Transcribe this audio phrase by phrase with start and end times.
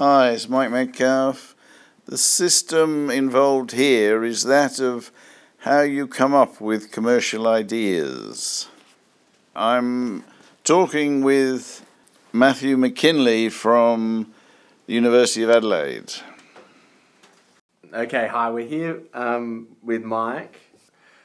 [0.00, 1.56] Hi, it's Mike Metcalf.
[2.06, 5.10] The system involved here is that of
[5.56, 8.68] how you come up with commercial ideas.
[9.56, 10.22] I'm
[10.62, 11.84] talking with
[12.32, 14.32] Matthew McKinley from
[14.86, 16.12] the University of Adelaide.
[17.92, 20.60] Okay, hi, we're here um, with Mike.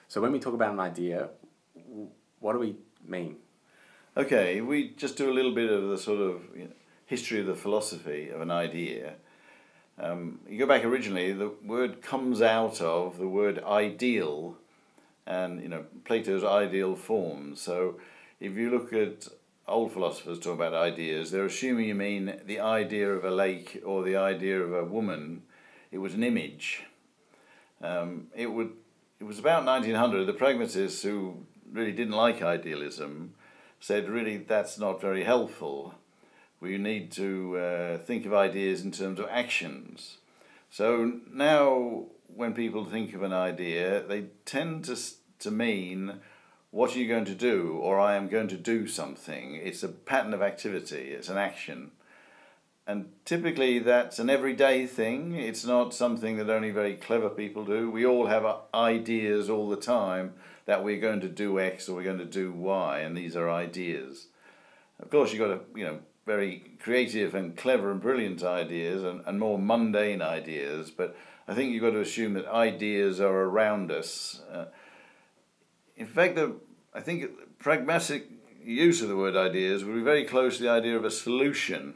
[0.07, 1.29] So, when we talk about an idea,
[2.39, 3.35] what do we mean?
[4.17, 6.71] Okay, we just do a little bit of the sort of you know,
[7.13, 9.13] history of the philosophy of an idea.
[9.99, 14.57] Um, you go back originally, the word comes out of the word ideal,
[15.27, 17.55] and you know Plato's ideal form.
[17.55, 17.99] So,
[18.39, 19.27] if you look at
[19.67, 24.03] old philosophers talk about ideas, they're assuming you mean the idea of a lake or
[24.03, 25.43] the idea of a woman.
[25.91, 26.81] It was an image.
[27.79, 28.71] Um, it would.
[29.19, 30.25] It was about 1900.
[30.25, 33.35] The pragmatists who really didn't like idealism
[33.79, 35.93] said, really, that's not very helpful.
[36.63, 40.19] We need to uh, think of ideas in terms of actions.
[40.71, 44.97] So now, when people think of an idea, they tend to
[45.39, 46.21] to mean
[46.71, 49.55] what are you going to do or I am going to do something.
[49.55, 51.91] It's a pattern of activity, it's an action.
[52.87, 55.35] And typically that's an everyday thing.
[55.35, 57.91] It's not something that only very clever people do.
[57.91, 60.33] We all have ideas all the time
[60.65, 63.49] that we're going to do X or we're going to do Y, and these are
[63.49, 64.27] ideas.
[65.01, 69.21] Of course, you've got to, you know, very creative and clever and brilliant ideas and,
[69.25, 71.15] and more mundane ideas, but
[71.47, 74.41] I think you've got to assume that ideas are around us.
[74.51, 74.65] Uh,
[75.97, 76.55] in fact, the,
[76.93, 77.29] I think
[77.59, 78.29] pragmatic
[78.63, 81.95] use of the word ideas would be very close to the idea of a solution.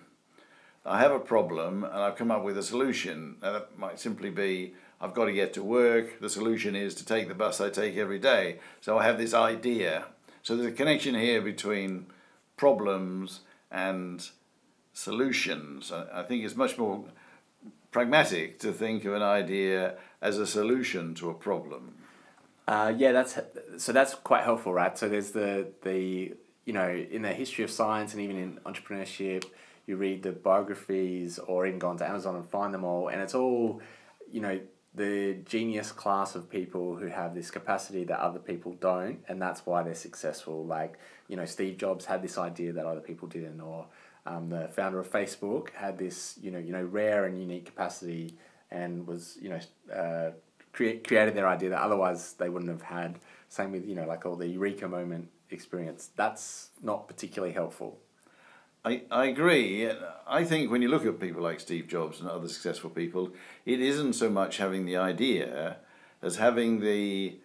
[0.86, 3.38] I have a problem and I've come up with a solution.
[3.42, 6.20] Now, that might simply be I've got to get to work.
[6.20, 8.60] The solution is to take the bus I take every day.
[8.82, 10.06] So I have this idea.
[10.44, 12.08] So there's a connection here between
[12.56, 14.30] problems and
[14.94, 15.92] solutions.
[15.92, 17.06] I think it's much more
[17.92, 21.96] pragmatic to think of an idea as a solution to a problem.
[22.68, 23.40] Uh, yeah, that's
[23.78, 24.98] so that's quite helpful, right?
[24.98, 26.34] So there's the the
[26.66, 29.46] you know in the history of science and even in entrepreneurship,
[29.86, 33.34] you read the biographies or even go onto Amazon and find them all, and it's
[33.34, 33.82] all
[34.30, 34.60] you know
[34.98, 39.66] the genius class of people who have this capacity that other people don't, and that's
[39.66, 40.66] why they're successful.
[40.66, 43.86] Like you know, Steve Jobs had this idea that other people didn't, or
[44.26, 48.36] um, the founder of Facebook had this you know you know rare and unique capacity
[48.72, 49.60] and was you know.
[49.94, 50.32] Uh,
[50.74, 53.20] create, created their idea that otherwise they wouldn't have had.
[53.50, 56.12] Same with, you know, like all the eureka moment experience.
[56.16, 57.98] That's not particularly helpful.
[58.88, 59.90] I, I agree.
[60.26, 63.34] I think when you look at people like Steve Jobs and other successful people,
[63.66, 65.78] it isn't so much having the idea
[66.22, 67.38] as having the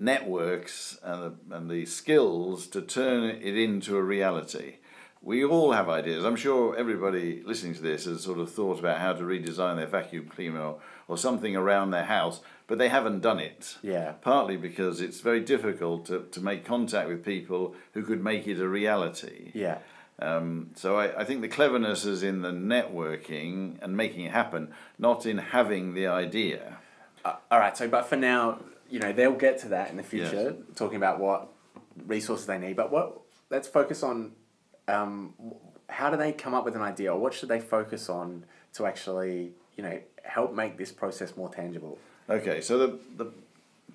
[0.00, 4.76] networks and the, and the skills to turn it into a reality.
[5.22, 6.24] We all have ideas.
[6.24, 9.86] I'm sure everybody listening to this has sort of thought about how to redesign their
[9.86, 13.78] vacuum cleaner or, or something around their house, but they haven't done it.
[13.82, 14.14] Yeah.
[14.20, 18.58] Partly because it's very difficult to, to make contact with people who could make it
[18.58, 19.52] a reality.
[19.54, 19.78] Yeah.
[20.22, 24.72] Um, so I, I think the cleverness is in the networking and making it happen,
[24.98, 26.78] not in having the idea.
[27.24, 27.76] Uh, all right.
[27.76, 30.76] So, but for now, you know, they'll get to that in the future, Yes.
[30.76, 31.48] talking about what
[32.06, 32.76] resources they need.
[32.76, 34.32] But what let's focus on
[34.88, 35.34] um,
[35.88, 38.44] how do they come up with an idea, or what should they focus on
[38.74, 41.98] to actually, you know, help make this process more tangible?
[42.28, 43.30] Okay, so the, the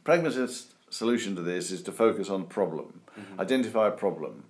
[0.04, 3.02] pragmatist solution to this is to focus on problem,
[3.40, 4.44] identify a problem.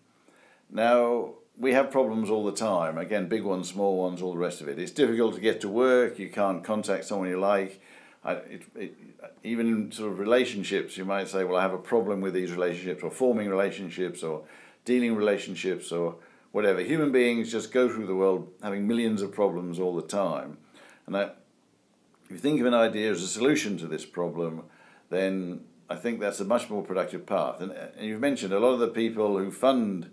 [0.70, 2.98] Now, we have problems all the time.
[2.98, 4.78] Again, big ones, small ones, all the rest of it.
[4.80, 6.20] It's difficult to get to work.
[6.20, 7.82] You can't contact someone you like.
[8.24, 8.98] I, it, it,
[9.44, 12.52] even in sort of relationships, you might say, "Well, I have a problem with these
[12.52, 14.44] relationships, or forming relationships, or
[14.86, 16.16] dealing relationships, or
[16.52, 20.58] whatever." Human beings just go through the world having millions of problems all the time,
[21.06, 24.64] and if you think of an idea as a solution to this problem,
[25.10, 27.62] then I think that's a much more productive path.
[27.62, 30.10] And, and you've mentioned a lot of the people who fund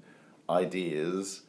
[0.51, 1.43] ideas,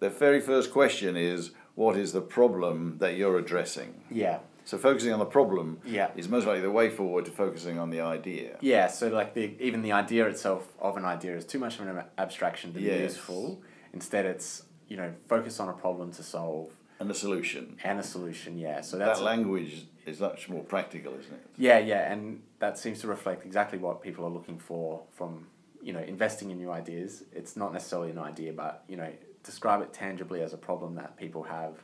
[0.00, 4.02] their very first question is, what is the problem that you're addressing?
[4.10, 4.38] Yeah.
[4.64, 6.10] So focusing on the problem Yeah.
[6.16, 8.58] is most likely the way forward to focusing on the idea.
[8.60, 11.88] Yeah, so like the even the idea itself of an idea is too much of
[11.88, 13.00] an abstraction to be Yes.
[13.14, 13.60] useful.
[13.92, 16.70] Instead, it's you know focus on a problem to solve
[17.00, 17.76] And the solution.
[17.82, 18.56] and a solution.
[18.56, 21.46] Yeah, so that's that language is much more practical, isn't it?
[21.56, 25.46] yeah, yeah, and that seems to reflect exactly what people are looking for from
[25.82, 27.24] you know investing in new ideas.
[27.32, 29.10] It's not necessarily an idea, but you know
[29.42, 31.74] describe it tangibly as a problem that people have.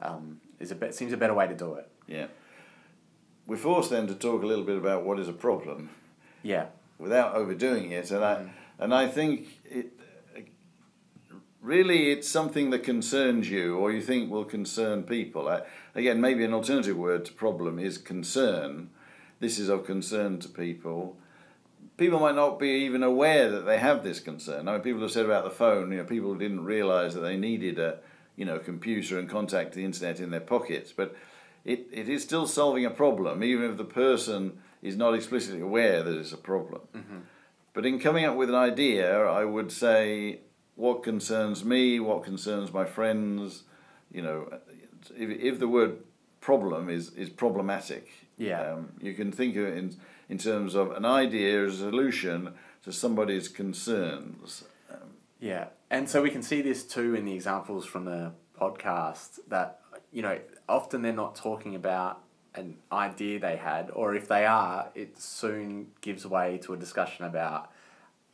[0.00, 1.88] Um, is a bit seems a better way to do it.
[2.06, 2.26] Yeah.
[3.46, 5.90] We're forced then to talk a little bit about what is a problem.
[6.42, 6.66] Yeah,
[6.98, 8.10] without overdoing it.
[8.10, 9.92] And I and I think it
[11.60, 15.48] really it's something that concerns you or you think will concern people.
[15.48, 15.62] I,
[15.94, 18.90] again, maybe an alternative word to problem is concern.
[19.40, 21.16] This is of concern to people.
[22.00, 24.66] People might not be even aware that they have this concern.
[24.68, 27.36] I mean, people have said about the phone, you know, people didn't realize that they
[27.36, 27.98] needed a,
[28.36, 30.92] you know, computer and contact the internet in their pockets.
[30.92, 31.14] But
[31.62, 36.02] it, it is still solving a problem, even if the person is not explicitly aware
[36.02, 36.80] that it's a problem.
[36.96, 37.18] Mm-hmm.
[37.74, 40.40] But in coming up with an idea, I would say
[40.76, 43.64] what concerns me, what concerns my friends,
[44.10, 44.48] you know,
[45.14, 45.98] if, if the word
[46.40, 48.08] problem is, is problematic,
[48.38, 48.72] Yeah.
[48.72, 49.96] um, you can think of it in,
[50.30, 52.54] in terms of an idea as a solution
[52.84, 54.64] to somebody's concerns.
[55.40, 59.80] Yeah, and so we can see this too in the examples from the podcast that
[60.12, 60.38] you know
[60.68, 62.20] often they're not talking about
[62.54, 67.24] an idea they had, or if they are, it soon gives way to a discussion
[67.24, 67.70] about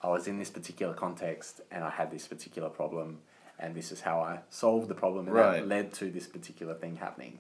[0.03, 3.21] I was in this particular context and I had this particular problem,
[3.59, 5.61] and this is how I solved the problem, and Right.
[5.61, 7.39] that led to this particular thing happening.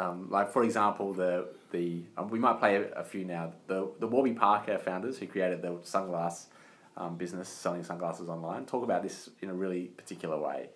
[0.00, 3.52] Um, like for example, the the um, we might play a, a few now.
[3.66, 6.46] The the Warby Parker founders who created the sunglass
[6.96, 10.70] um, business selling sunglasses online talk about this in a really particular way.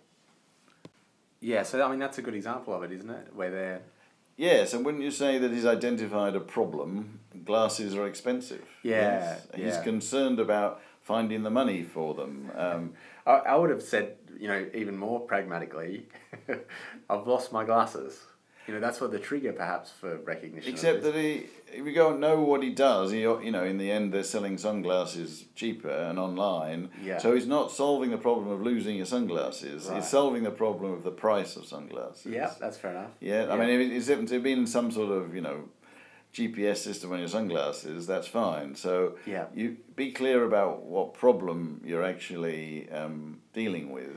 [1.40, 3.28] Yeah, so I mean that's a good example of it, isn't it?
[3.34, 3.82] Where they're
[4.36, 7.20] Yes, and wouldn't you say that he's identified a problem?
[7.44, 8.64] Glasses are expensive.
[8.82, 9.48] Yeah, Yes.
[9.54, 9.82] He's yeah.
[9.82, 12.50] concerned about finding the money for them.
[12.56, 12.92] Um,
[13.26, 16.08] I, I would have said you know even more pragmatically,
[17.08, 18.20] I've lost my glasses.
[18.66, 20.72] You know that's what the trigger perhaps for recognition.
[20.72, 23.90] except that he, if you don't know what he does, he, you know, in the
[23.90, 26.88] end, they're selling sunglasses cheaper and online.
[27.02, 27.18] Yeah.
[27.18, 29.86] So he's not solving the problem of losing your sunglasses.
[29.86, 29.96] Right.
[29.96, 32.26] He's solving the problem of the price of sunglasses.
[32.32, 33.10] yeah, that's fair enough.
[33.20, 35.68] Yeah, I mean, if it's if it's been some sort of you know
[36.32, 38.74] GPS system on your sunglasses, that's fine.
[38.74, 39.46] So Yeah.
[39.54, 44.16] you be clear about what problem you're actually um, dealing with,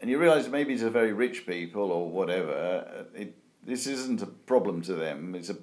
[0.00, 3.06] and you realise maybe it's a very rich people or whatever.
[3.14, 3.34] It
[3.68, 5.34] this isn't a problem to them.
[5.34, 5.56] It's a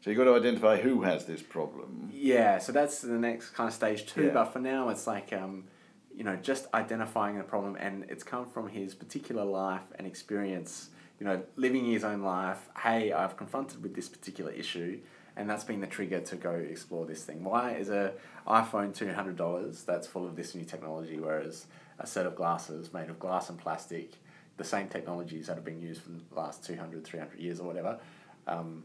[0.00, 2.10] so you've got to identify who has this problem.
[2.12, 4.24] Yeah, so that's the next kind of stage two.
[4.24, 4.30] Yeah.
[4.30, 5.66] But for now, it's like, um,
[6.12, 10.90] you know, just identifying the problem, and it's come from his particular life and experience.
[11.20, 12.68] You know, living his own life.
[12.76, 14.98] Hey, I've confronted with this particular issue,
[15.36, 17.44] and that's been the trigger to go explore this thing.
[17.44, 18.14] Why is a
[18.44, 21.66] iPhone two hundred dollars that's full of this new technology, whereas
[22.00, 24.14] a set of glasses made of glass and plastic,
[24.62, 27.98] the same technologies that have been used for the last 200, 300 years or whatever.
[28.46, 28.84] Um,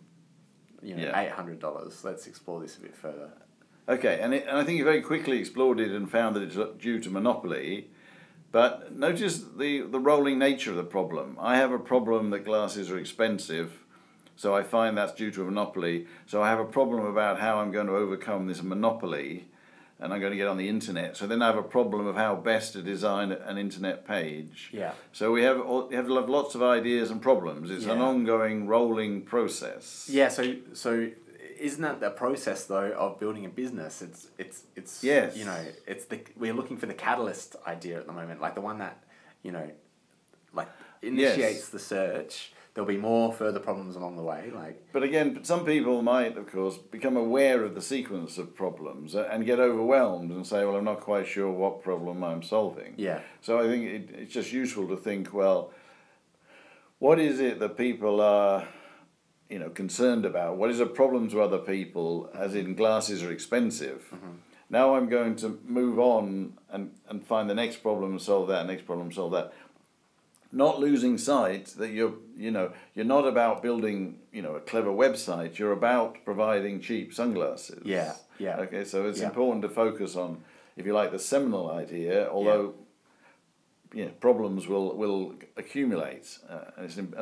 [0.82, 1.20] you know, Yeah.
[1.20, 2.04] eight hundred dollars.
[2.04, 3.30] Let's explore this a bit further.
[3.90, 6.58] Okay, and, it, and I think you very quickly explored it and found that it's
[6.82, 7.90] due to monopoly.
[8.52, 11.38] But notice the, the rolling nature of the problem.
[11.40, 13.84] I have a problem that glasses are expensive,
[14.36, 16.08] so I find that's due to a monopoly.
[16.26, 19.48] So I have a problem about how I'm going to overcome this monopoly,
[20.00, 21.18] and I'm going to get on the internet.
[21.18, 24.70] So then I have a problem of how best to design an internet page.
[24.72, 24.94] Yeah.
[25.12, 27.72] So we have all, we have lots of ideas and problems.
[27.72, 30.08] It's an ongoing rolling process.
[30.12, 31.10] Yeah, so so
[31.60, 34.02] isn't that the process though of building a business?
[34.02, 35.36] It's it's it's Yes.
[35.36, 38.62] you know it's the we're looking for the catalyst idea at the moment, like the
[38.62, 39.04] one that
[39.44, 39.70] you know,
[40.54, 40.68] like
[41.02, 42.52] initiates the search.
[42.78, 46.46] There'll be more further problems along the way, like But again, some people might, of
[46.52, 50.84] course, become aware of the sequence of problems and get overwhelmed and say, well, I'm
[50.84, 52.94] not quite sure what problem I'm solving.
[52.96, 55.74] yeah, So I think it, it's just useful to think, well,
[57.00, 58.68] what is it that people are,
[59.50, 60.58] you know, concerned about?
[60.58, 64.06] What is a problem to other people, as in glasses are expensive?
[64.14, 64.34] Mm-hmm.
[64.70, 68.68] Now I'm going to move on and, and find the next problem and solve that,
[68.68, 69.54] next problem, solve that.
[70.52, 74.90] Not losing sight that you're, you know, you're not about building, you know, a clever
[74.92, 75.58] website.
[75.58, 77.82] You're about providing cheap sunglasses.
[77.86, 78.58] Yeah, yeah.
[78.62, 79.28] Okay, so it's Yeah.
[79.28, 80.44] important to focus on,
[80.78, 82.30] if you like, the seminal idea.
[82.30, 82.76] Although,
[83.94, 86.40] yeah, problems will will accumulate.
[86.50, 87.14] Uh, as in,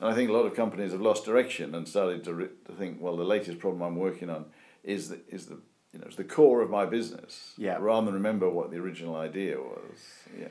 [0.00, 2.72] and I think a lot of companies have lost direction and started to re- to
[2.72, 4.44] think, well, the latest problem I'm working on
[4.84, 5.58] is the is the
[5.92, 7.54] you know it's the core of my business.
[7.56, 7.78] Yeah.
[7.80, 9.98] Rather than remember what the original idea was.
[10.38, 10.48] Yeah.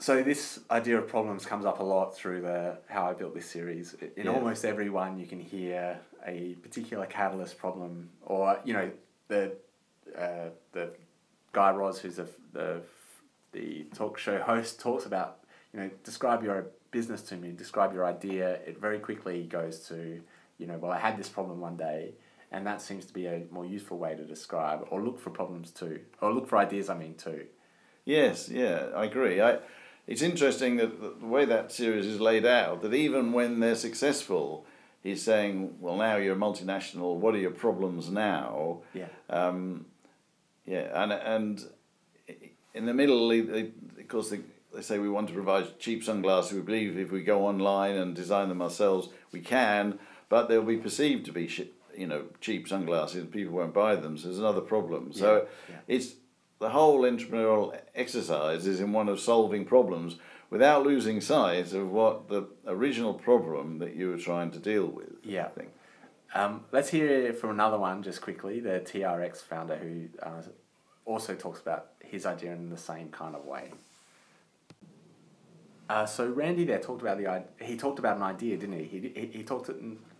[0.00, 3.44] So this idea of problems comes up a lot through the how I built this
[3.44, 3.94] series.
[4.16, 4.32] In Yeah.
[4.32, 8.90] almost every one, you can hear a particular catalyst problem, or you know
[9.28, 9.56] the
[10.16, 10.90] uh, the
[11.52, 12.80] guy Raz, who's the the
[13.52, 15.40] the talk show host, talks about
[15.72, 18.54] you know describe your business to me, describe your idea.
[18.66, 20.22] It very quickly goes to
[20.56, 22.14] you know well I had this problem one day.
[22.52, 25.70] And that seems to be a more useful way to describe, or look for problems
[25.70, 26.88] too, or look for ideas.
[26.88, 27.46] I mean too.
[28.04, 29.40] Yes, yeah, I agree.
[29.40, 29.58] I,
[30.06, 34.64] it's interesting that the- way that series is laid out, that even when they're successful,
[35.02, 38.80] he's saying, well, now you're a multinational, what are your problems now?
[38.94, 39.06] Yeah.
[39.28, 39.86] Um,
[40.66, 41.64] yeah, and, and
[42.74, 44.40] in the middle, he, they, of course, the,
[44.74, 46.52] they say we want to provide cheap sunglasses.
[46.52, 50.76] We believe if we go online and design them ourselves, we can, but they'll be
[50.76, 51.62] perceived to be sh-
[51.96, 53.26] you know cheap sunglasses.
[53.26, 55.12] People won't buy them, so there's another problem.
[55.12, 55.76] So yeah.
[55.88, 56.14] it's
[56.60, 60.16] the whole entrepreneurial exercise is in one of solving problems
[60.50, 65.12] without losing sight of what the original problem that you were trying to deal with.
[65.24, 65.46] Yeah.
[65.46, 65.70] I think.
[66.34, 68.60] Um, let's hear from another one just quickly.
[68.60, 70.42] The TRX founder who uh,
[71.04, 73.72] also talks about his idea in the same kind of way.
[75.88, 78.84] Uh, so Randy there talked about the he talked about an idea, didn't he?
[78.84, 79.76] He he, he talked it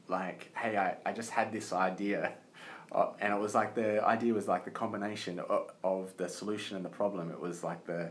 [0.09, 2.32] like, hey, I, I just had this idea,
[2.92, 6.76] uh, and it was like the idea was like the combination of, of the solution
[6.76, 7.30] and the problem.
[7.30, 8.11] It was like the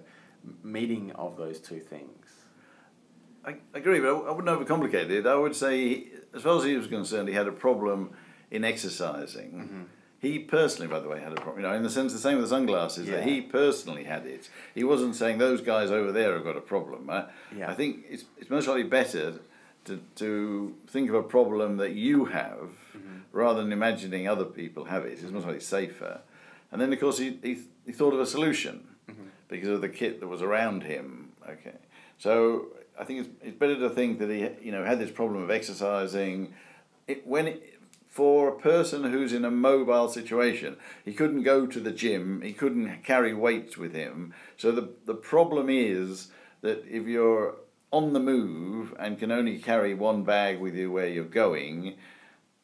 [0.64, 2.28] meeting of those two things.
[3.46, 5.26] I I agree, but I wouldn't overcomplicate it.
[5.26, 8.12] I would say, as far as he was concerned, he had a problem
[8.52, 9.52] in exercising.
[9.52, 9.82] Mm-hmm.
[10.22, 11.64] He personally, by the way, had a problem.
[11.64, 13.08] You know, in the sense the same with the sunglasses.
[13.08, 14.50] That he personally had it.
[14.76, 17.10] He wasn't saying those guys over there have got a problem.
[17.10, 17.72] I, Yeah.
[17.72, 19.40] I think it's it's most likely better
[19.90, 23.18] to to think of a problem that you have Mm-hmm.
[23.32, 25.20] rather than imagining other people have it.
[25.22, 26.22] It's much safer.
[26.72, 27.54] And then, of course, he he,
[27.86, 28.76] he thought of a solution
[29.10, 29.30] Mm-hmm.
[29.48, 31.32] because of the kit that was around him.
[31.54, 31.78] Okay,
[32.18, 32.68] so
[33.00, 35.50] I think it's, it's better to think that he you know had this problem of
[35.50, 36.54] exercising.
[37.08, 37.60] It, when it,
[38.08, 42.54] for a person who's in a mobile situation, he couldn't go to the gym, he
[42.54, 44.34] couldn't carry weights with him.
[44.58, 46.30] So the the problem is
[46.62, 47.56] that if you're
[47.92, 51.96] on the move and can only carry one bag with you where you're going,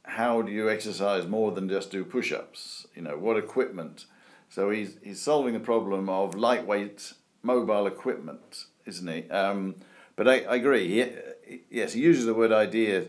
[0.04, 2.86] how do you exercise more than just do push-ups?
[2.96, 4.06] You know, what equipment?
[4.50, 9.30] So he's he's solving the problem of lightweight mobile equipment, isn't he?
[9.30, 9.76] Um,
[10.16, 10.88] but I, I agree.
[10.88, 13.06] He, yes, he uses the word idea.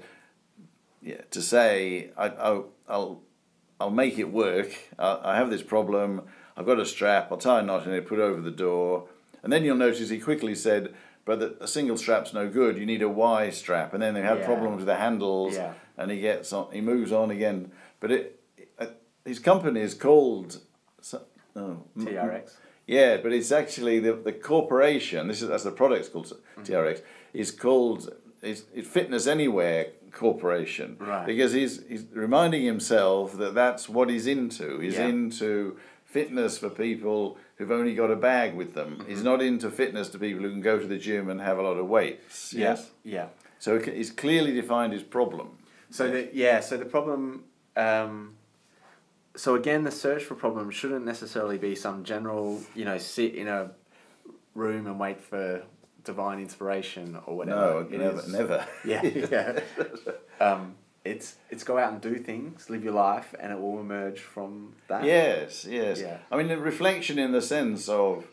[1.02, 3.22] Yeah, to say I, I'll I'll
[3.78, 4.74] I'll make it work.
[4.98, 6.22] I, I have this problem.
[6.56, 7.30] I've got a strap.
[7.30, 8.08] I'll tie a knot in it.
[8.08, 9.08] Put it over the door,
[9.42, 10.94] and then you'll notice he quickly said,
[11.26, 12.78] "But the, a single strap's no good.
[12.78, 14.46] You need a Y strap." And then they have Yeah.
[14.46, 15.74] problems with the handles, Yeah.
[15.98, 16.72] and he gets on.
[16.72, 17.70] He moves on again.
[18.00, 18.40] But it,
[18.78, 18.86] uh,
[19.26, 20.60] his company is called.
[21.58, 22.52] Oh, TRX.
[22.86, 25.26] yeah, but it's actually the, the corporation.
[25.28, 26.62] This is that's the product's called Mm-hmm.
[26.64, 27.00] TRX.
[27.32, 30.96] Is called it's, it's Fitness Anywhere Corporation.
[31.00, 31.24] Right.
[31.26, 34.78] Because he's he's reminding himself that that's what he's into.
[34.80, 35.06] He's Yeah.
[35.08, 38.96] into fitness for people who've only got a bag with them.
[38.98, 39.08] Mm-hmm.
[39.10, 41.62] He's not into fitness to people who can go to the gym and have a
[41.62, 42.52] lot of weights.
[42.54, 42.90] Yes.
[43.02, 43.26] Yeah.
[43.58, 45.58] So he's clearly defined his problem.
[45.90, 47.44] So the yeah, so the problem.
[47.76, 48.34] Um,
[49.34, 53.48] so again, the search for problem shouldn't necessarily be some general, you know, sit in
[53.48, 53.70] a
[54.54, 55.62] room and wait for
[56.04, 57.60] divine inspiration or whatever.
[57.60, 58.66] No, It never, is- never.
[58.84, 59.60] Yeah, yeah.
[60.40, 60.74] um,
[61.06, 64.74] it's it's go out and do things, live your life, and it will emerge from
[64.88, 65.04] that.
[65.04, 66.00] Yes, yes.
[66.00, 66.18] Yeah.
[66.30, 68.26] I mean, the reflection in the sense of,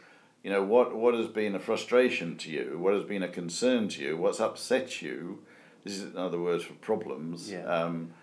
[0.44, 3.88] you know, what what has been a frustration to you, what has been a concern
[3.90, 5.40] to you, what's upset you.
[5.84, 7.52] This is another word for problems.
[7.52, 7.66] Yeah.
[7.66, 8.14] Um,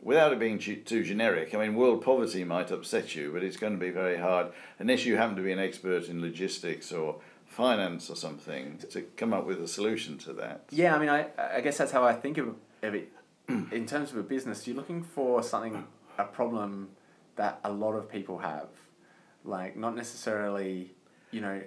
[0.00, 3.56] without it being too, too generic, I mean, world poverty might upset you, but it's
[3.56, 7.16] going to be very hard unless you happen to be an expert in logistics or
[7.46, 10.64] finance or something to come up with a solution to that.
[10.70, 11.26] Yeah, I mean, I,
[11.56, 13.12] I guess that's how I think of, of it.
[13.50, 13.72] Mm.
[13.72, 15.86] In terms of a business, you're looking for something,
[16.18, 16.90] a problem
[17.36, 18.68] that a lot of people have,
[19.44, 20.94] like not necessarily,
[21.30, 21.62] you know,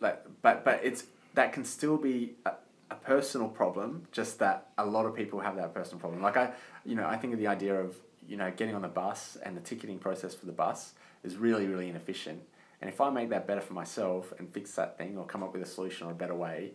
[0.00, 1.04] like but but it's
[1.34, 2.52] that can still be a,
[2.90, 4.06] a personal problem.
[4.12, 6.22] Just that a lot of people have that personal problem.
[6.22, 6.52] Like I,
[6.84, 9.56] you know, I think of the idea of you know getting on the bus and
[9.56, 12.40] the ticketing process for the bus is really really inefficient.
[12.80, 15.52] And if I make that better for myself and fix that thing or come up
[15.52, 16.72] with a solution or a better way,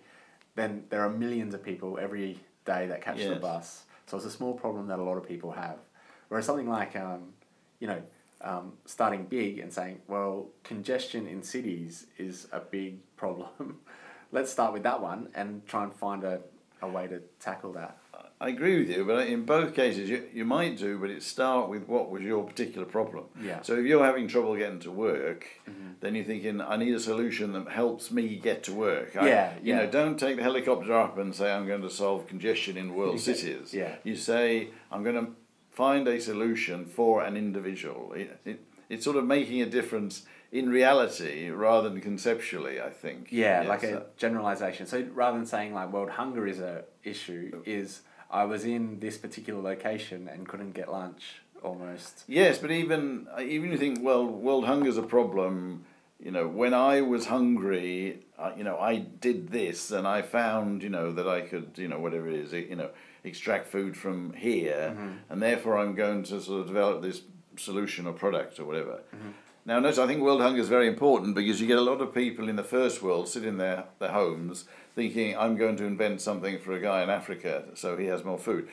[0.55, 3.83] then there are millions of people every day that catch the bus.
[4.05, 5.77] So it's a small problem that a lot of people have.
[6.27, 7.33] Whereas something like, um,
[7.79, 8.01] you know,
[8.41, 13.79] um, starting big and saying, well, congestion in cities is a big problem.
[14.31, 16.41] Let's start with that one and try and find a,
[16.83, 17.97] a way to tackle that.
[18.41, 21.69] I agree with you, but in both cases, you, you might do, but it start
[21.69, 23.25] with what was your particular problem.
[23.41, 23.61] Yeah.
[23.61, 25.91] So if you're having trouble getting to work, mm-hmm.
[26.01, 29.15] then you're thinking, I need a solution that helps me get to work.
[29.15, 32.27] I- Yeah, You know, don't take the helicopter up and say, I'm going to solve
[32.27, 33.73] congestion in world cities.
[33.73, 33.95] Yeah.
[34.03, 35.31] You say, I'm going to
[35.71, 38.11] find a solution for an individual.
[38.11, 38.59] It, it,
[38.89, 40.23] it's sort of making a difference
[40.53, 43.29] in reality rather than conceptually, I think.
[43.31, 44.85] Yeah, Yes, like a uh, generalization.
[44.85, 49.17] So rather than saying like world hunger is a issue, is I was in this
[49.17, 52.23] particular location and couldn't get lunch almost.
[52.27, 55.85] Yes, but even even you think, well, world hunger's a problem.
[56.23, 60.81] You know, when I was hungry, uh, you know, I did this, and I found,
[60.81, 62.91] you know, that I could, you know, whatever it is, you know,
[63.25, 64.95] extract food from here,
[65.29, 67.23] and therefore I'm going to sort of develop this
[67.57, 69.01] solution or product or whatever.
[69.65, 72.13] Now, notice I think world hunger is very important because you get a lot of
[72.13, 76.21] people in the first world sitting in their, their homes thinking, I'm going to invent
[76.21, 78.67] something for a guy in Africa so he has more food.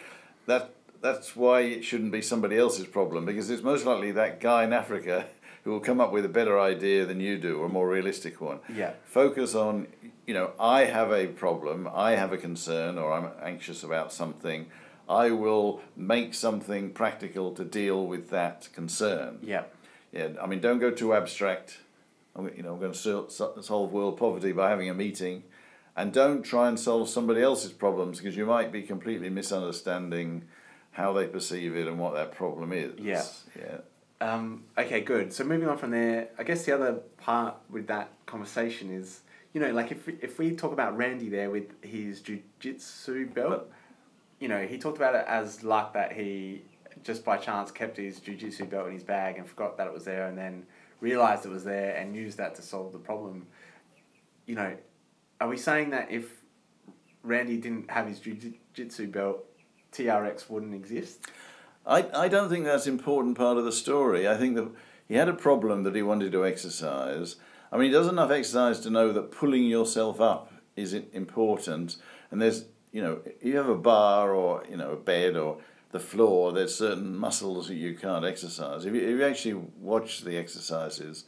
[0.47, 4.65] That, that's why it shouldn't be somebody else's problem because it's most likely that guy
[4.65, 5.27] in Africa
[5.63, 8.41] who will come up with a better idea than you do or a more realistic
[8.41, 8.59] one.
[8.75, 8.93] Yeah.
[9.05, 9.87] Focus on,
[10.27, 14.67] you know, I have a problem, I have a concern, or I'm anxious about something.
[15.09, 19.39] I will make something practical to deal with that concern.
[19.43, 19.65] Yeah.
[20.13, 21.79] Yeah, I mean, don't go too abstract.
[22.35, 25.45] I'm, you know, I'm going to solve world poverty by having a meeting,
[25.97, 30.45] and don't try and solve somebody else's problems because you might be completely misunderstanding
[30.93, 32.99] how they perceive it and what that problem is.
[32.99, 33.25] Yeah.
[33.57, 33.79] Yeah.
[34.21, 35.33] Um, okay, good.
[35.33, 39.21] So moving on from there, I guess the other part with that conversation is,
[39.55, 43.71] you know, like if we, if we talk about Randy there with his jujitsu belt,
[44.39, 46.63] you know, he talked about it as luck that he
[47.03, 50.05] just by chance kept his jujitsu belt in his bag and forgot that it was
[50.05, 50.65] there and then
[51.01, 53.47] realized it was there and used that to solve the problem.
[54.47, 54.77] You know,
[55.41, 56.31] are we saying that if
[57.23, 59.45] Randy didn't have his jujitsu belt,
[59.93, 61.27] TRX wouldn't exist?
[61.87, 64.29] I, I don't think that's an important part of the story.
[64.29, 64.69] I think that
[65.09, 67.37] he had a problem that he wanted to exercise.
[67.73, 71.97] I mean, he does enough exercise to know that pulling yourself up is important.
[72.31, 75.59] And there's, you know, you have a bar or, you know, a bed or
[75.93, 78.85] the floor, there's certain muscles that you can't exercise.
[78.85, 81.25] If you, if you actually watch the exercises,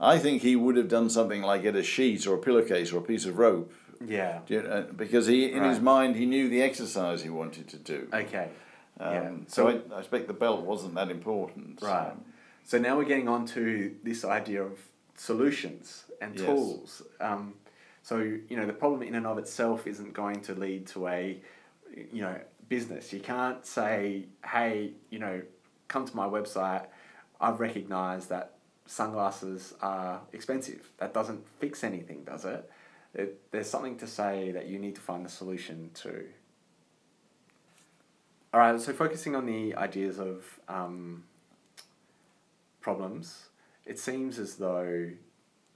[0.00, 2.98] I think he would have done something like get a sheet or a pillowcase or
[2.98, 3.72] a piece of rope.
[4.04, 4.40] Yeah.
[4.46, 5.70] You know, because he, in right.
[5.70, 8.08] his mind, he knew the exercise he wanted to do.
[8.12, 8.48] Okay.
[9.00, 9.30] Um, yeah.
[9.48, 11.82] So, so I, I expect the belt wasn't that important.
[11.82, 12.12] Right.
[12.64, 14.78] So now we're getting on to this idea of
[15.16, 16.44] solutions and yes.
[16.44, 17.02] tools.
[17.20, 17.54] Um,
[18.02, 21.38] so you know the problem in and of itself isn't going to lead to a
[22.12, 23.12] you know business.
[23.12, 25.42] You can't say, hey, you know,
[25.88, 26.86] come to my website.
[27.40, 28.54] I've recognized that
[28.86, 30.90] sunglasses are expensive.
[30.98, 32.70] That doesn't fix anything, does it?
[33.14, 33.40] it?
[33.50, 36.24] There's something to say that you need to find the solution to.
[38.52, 41.24] All right, so focusing on the ideas of um,
[42.80, 43.48] problems,
[43.84, 45.10] it seems as though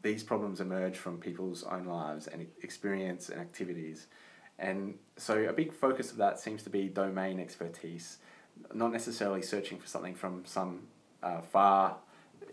[0.01, 4.07] these problems emerge from people's own lives and experience and activities.
[4.59, 8.19] And so a big focus of that seems to be domain expertise,
[8.73, 10.83] not necessarily searching for something from some
[11.23, 11.97] uh, far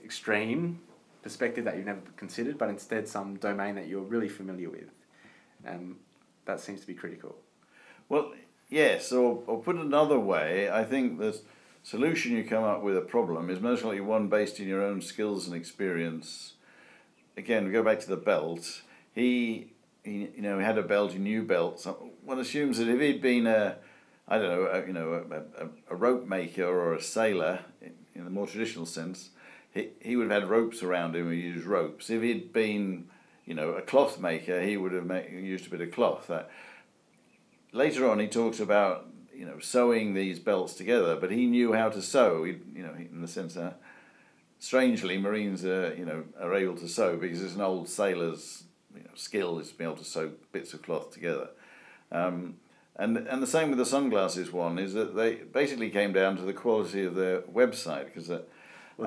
[0.04, 0.80] extreme
[1.22, 4.92] perspective that you've never considered, but instead some domain that you're really familiar with.
[5.68, 5.98] Um,
[6.46, 7.36] that seems to be critical.
[8.08, 8.34] Well,
[8.70, 11.40] yes, or, or put another way, I think the
[11.84, 15.02] solution you come up with a problem is most likely one based in your own
[15.02, 16.54] skills and experience.
[17.38, 18.82] Again, we go back to the belt.
[19.14, 21.88] He he, you know, he had a belt, he knew belts.
[22.24, 23.78] One assumes that if he'd been a,
[24.28, 27.94] I don't know, a, you know, a, a, a rope maker or a sailor in,
[28.16, 29.30] in the more traditional sense,
[29.72, 32.10] he, he would have had ropes around him and used ropes.
[32.10, 33.08] If he'd been,
[33.46, 36.28] you know, a cloth maker, he would have used a bit of cloth.
[36.28, 36.50] That,
[37.72, 41.90] later on, he talks about, you know, sewing these belts together, but he knew how
[41.90, 43.80] to sew, he, you know, in the sense that,
[44.60, 48.64] strangely, Marines are, you know, are able to sew because it's an old sailor's
[48.96, 51.50] you know, skill is to be able to sew bits of cloth together.
[52.12, 52.56] Um,
[52.96, 56.44] and, and the same with the sunglasses one is that they basically came down to
[56.44, 58.42] the quality of their website because well,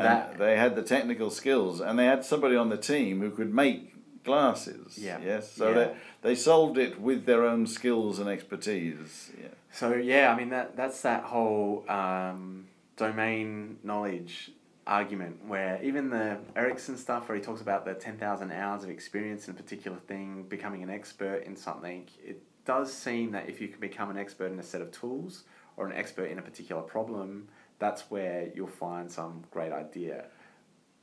[0.03, 3.53] that, they had the technical skills and they had somebody on the team who could
[3.53, 3.93] make
[4.25, 4.99] glasses.
[4.99, 5.19] Yeah.
[5.23, 5.53] Yes.
[5.53, 5.75] So yeah.
[5.75, 9.31] they they solved it with their own skills and expertise.
[9.39, 9.49] Yeah.
[9.73, 12.67] So yeah, I mean that that's that whole um,
[12.97, 14.53] domain knowledge
[14.87, 19.47] argument where even the Ericsson stuff where he talks about the 10,000 hours of experience
[19.47, 23.69] in a particular thing, becoming an expert in something, it does seem that if you
[23.69, 25.45] can become an expert in a set of tools
[25.77, 30.27] or an expert in a particular problem, that's where you'll find some great idea.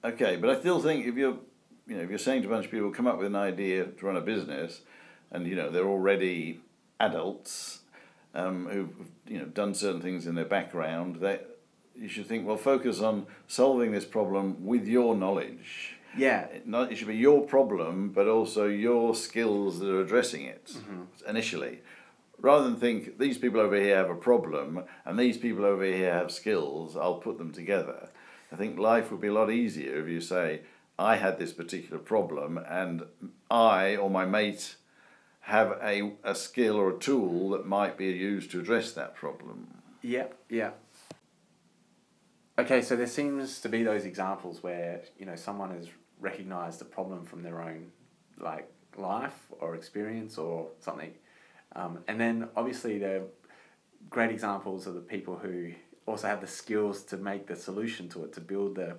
[0.04, 1.38] Okay, but I still think if you're,
[1.88, 3.86] you know, if you're saying to a bunch of people, come up with an idea
[3.86, 4.82] to run a business,
[5.32, 6.62] and you know they're already
[7.00, 7.80] adults
[8.34, 8.94] um, who've
[9.28, 11.40] you know done certain things in their background, they
[12.00, 15.96] you should think, well, focus on solving this problem with your knowledge.
[16.18, 16.48] Yeah.
[16.66, 21.04] Not, it should be your problem, but also your skills that are addressing it mm-hmm.
[21.28, 21.82] initially.
[22.40, 26.14] Rather than think, these people over here have a problem and these people over here
[26.14, 28.10] have skills, I'll put them together.
[28.52, 30.62] I think life would be a lot easier if you say,
[30.98, 33.04] I had this particular problem and
[33.52, 34.76] I or my mate
[35.42, 39.68] have a, a skill or a tool that might be used to address that problem.
[40.02, 40.72] Yeah, yeah.
[42.60, 45.88] Okay, so there seems to be those examples where you know someone has
[46.20, 47.86] recognized a problem from their own
[48.38, 51.14] like life or experience or something,
[51.78, 53.24] um, and then obviously they're
[54.10, 55.72] great examples of the people who
[56.06, 58.98] also have the skills to make the solution to it to build the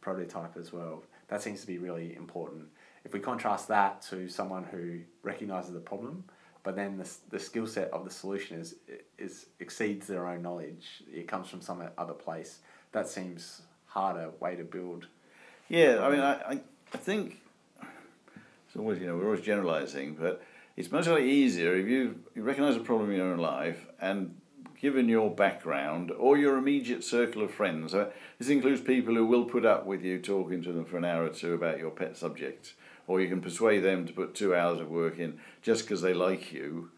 [0.00, 1.02] prototype as well.
[1.28, 2.64] That seems to be really important.
[3.04, 6.24] If we contrast that to someone who recognizes the problem,
[6.62, 8.76] but then the, the skill set of the solution is,
[9.18, 12.60] is exceeds their own knowledge, it comes from some other place,
[12.92, 15.06] that seems harder way to build.
[15.68, 16.60] Yeah, I mean, I, I,
[16.92, 17.40] I think
[17.80, 20.42] it's always, you know, we're always generalizing, but
[20.76, 24.34] it's much easier if you, you recognize a problem in your own life and
[24.80, 27.94] given your background or your immediate circle of friends.
[27.94, 31.04] Uh, this includes people who will put up with you talking to them for an
[31.04, 32.74] hour or two about your pet subject,
[33.06, 36.12] or you can persuade them to put two hours of work in just because they
[36.12, 36.90] like you.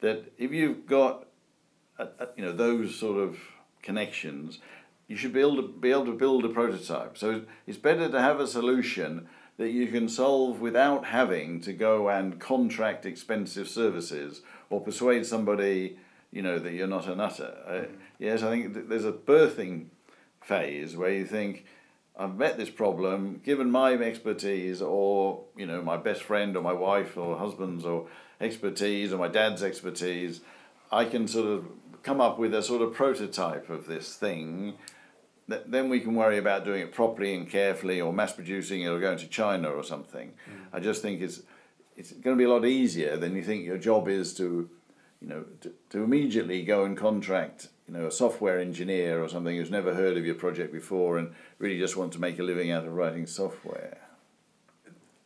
[0.00, 1.26] That if you've got,
[1.98, 3.38] a, a, you know, those sort of
[3.82, 4.58] connections,
[5.10, 7.18] you should be able to be able to build a prototype.
[7.18, 12.08] So it's better to have a solution that you can solve without having to go
[12.08, 15.98] and contract expensive services or persuade somebody,
[16.30, 17.52] you know, that you're not a nutter.
[17.66, 19.86] Uh, yes, I think there's a birthing
[20.40, 21.66] phase where you think,
[22.16, 26.72] I've met this problem, given my expertise or, you know, my best friend or my
[26.72, 28.06] wife or husband's or
[28.40, 30.40] expertise or my dad's expertise,
[30.92, 31.64] I can sort of
[32.04, 34.78] come up with a sort of prototype of this thing
[35.66, 39.00] then we can worry about doing it properly and carefully or mass producing it or
[39.00, 40.28] going to China or something.
[40.48, 40.66] Mm.
[40.72, 41.42] I just think it's
[41.96, 44.70] it's going to be a lot easier than you think your job is to
[45.20, 49.56] you know to, to immediately go and contract you know a software engineer or something
[49.56, 52.70] who's never heard of your project before and really just want to make a living
[52.70, 53.98] out of writing software.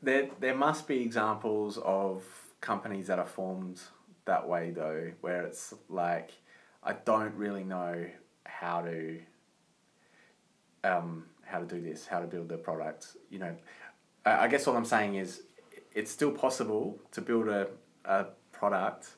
[0.02, 2.24] There there must be examples of
[2.60, 3.80] companies that are formed
[4.24, 6.30] that way though where it's like
[6.82, 8.06] I don't really know
[8.44, 9.20] how to
[10.84, 13.16] um, how to do this, how to build the product.
[13.30, 13.56] You know,
[14.24, 15.42] I, guess all I'm saying is
[15.94, 17.68] it's still possible to build a,
[18.04, 19.08] a product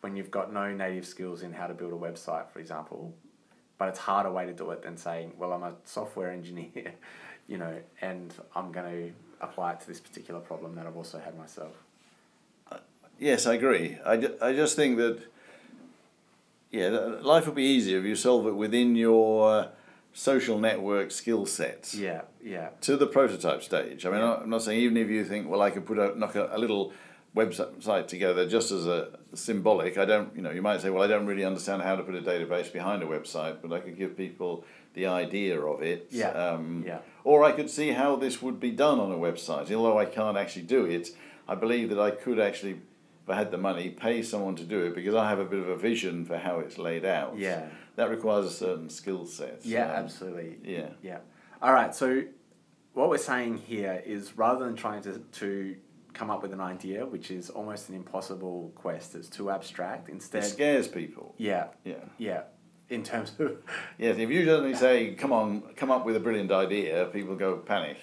[0.00, 3.14] when you've got no native skills in how to build a website, for example.
[3.78, 6.94] But it's harder way to do it than saying, well, I'm a software engineer,
[7.46, 11.18] you know, and I'm going to apply it to this particular problem that I've also
[11.18, 11.72] had myself.
[12.70, 12.78] Uh,
[13.18, 13.98] yes, I agree.
[14.04, 15.20] I, I just think that,
[16.70, 19.70] yeah, life would be easier if you solve it within your
[20.12, 21.94] social network skill sets.
[21.94, 22.70] Yeah, yeah.
[22.82, 24.04] To the prototype stage.
[24.06, 24.34] I mean, yeah.
[24.34, 26.58] I'm not saying even if you think, well, I could put a knock a, a
[26.58, 26.92] little
[27.34, 29.96] website together just as a symbolic.
[29.96, 32.14] I don't, you know, you might say, well, I don't really understand how to put
[32.14, 36.08] a database behind a website, but I could give people the idea of it.
[36.10, 36.30] Yeah.
[36.30, 36.98] Um, yeah.
[37.22, 39.72] Or I could see how this would be done on a website.
[39.72, 41.10] Although I can't actually do it,
[41.46, 44.80] I believe that I could actually, if I had the money, pay someone to do
[44.86, 47.38] it because I have a bit of a vision for how it's laid out.
[47.38, 47.68] Yeah
[48.00, 49.60] that requires a certain skill set.
[49.62, 50.56] Yeah, um, absolutely.
[50.64, 50.88] Yeah.
[51.02, 51.18] Yeah.
[51.60, 51.94] All right.
[51.94, 52.22] So
[52.94, 55.76] what we're saying here is rather than trying to, to
[56.14, 60.08] come up with an idea, which is almost an impossible quest, it's too abstract.
[60.08, 61.34] Instead, it scares people.
[61.36, 61.66] Yeah.
[61.84, 61.96] Yeah.
[62.16, 62.42] Yeah.
[62.88, 63.58] In terms of
[63.98, 67.58] yes, if you suddenly say, "Come on, come up with a brilliant idea," people go
[67.58, 67.98] panic.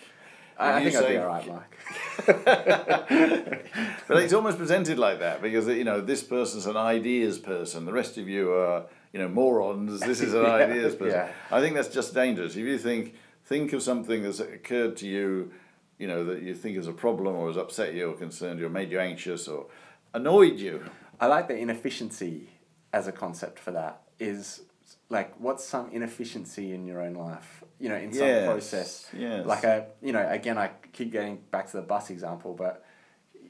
[0.59, 1.77] I, I think say, I'd be all right, Mike.
[4.07, 7.83] but it's almost presented like that because you know this person's an ideas person.
[7.85, 9.99] The rest of you are you know morons.
[9.99, 11.19] This is an yeah, ideas person.
[11.19, 11.31] Yeah.
[11.51, 12.55] I think that's just dangerous.
[12.55, 13.15] If you think
[13.45, 15.51] think of something that's occurred to you,
[15.97, 18.67] you know that you think is a problem or has upset you or concerned you
[18.67, 19.67] or made you anxious or
[20.13, 20.83] annoyed you.
[21.19, 22.49] I like the inefficiency
[22.93, 24.01] as a concept for that.
[24.19, 24.61] Is
[25.09, 27.63] like what's some inefficiency in your own life?
[27.79, 29.09] You know, in some yes, process.
[29.15, 29.45] Yes.
[29.45, 32.85] Like a you know, again, I keep getting back to the bus example, but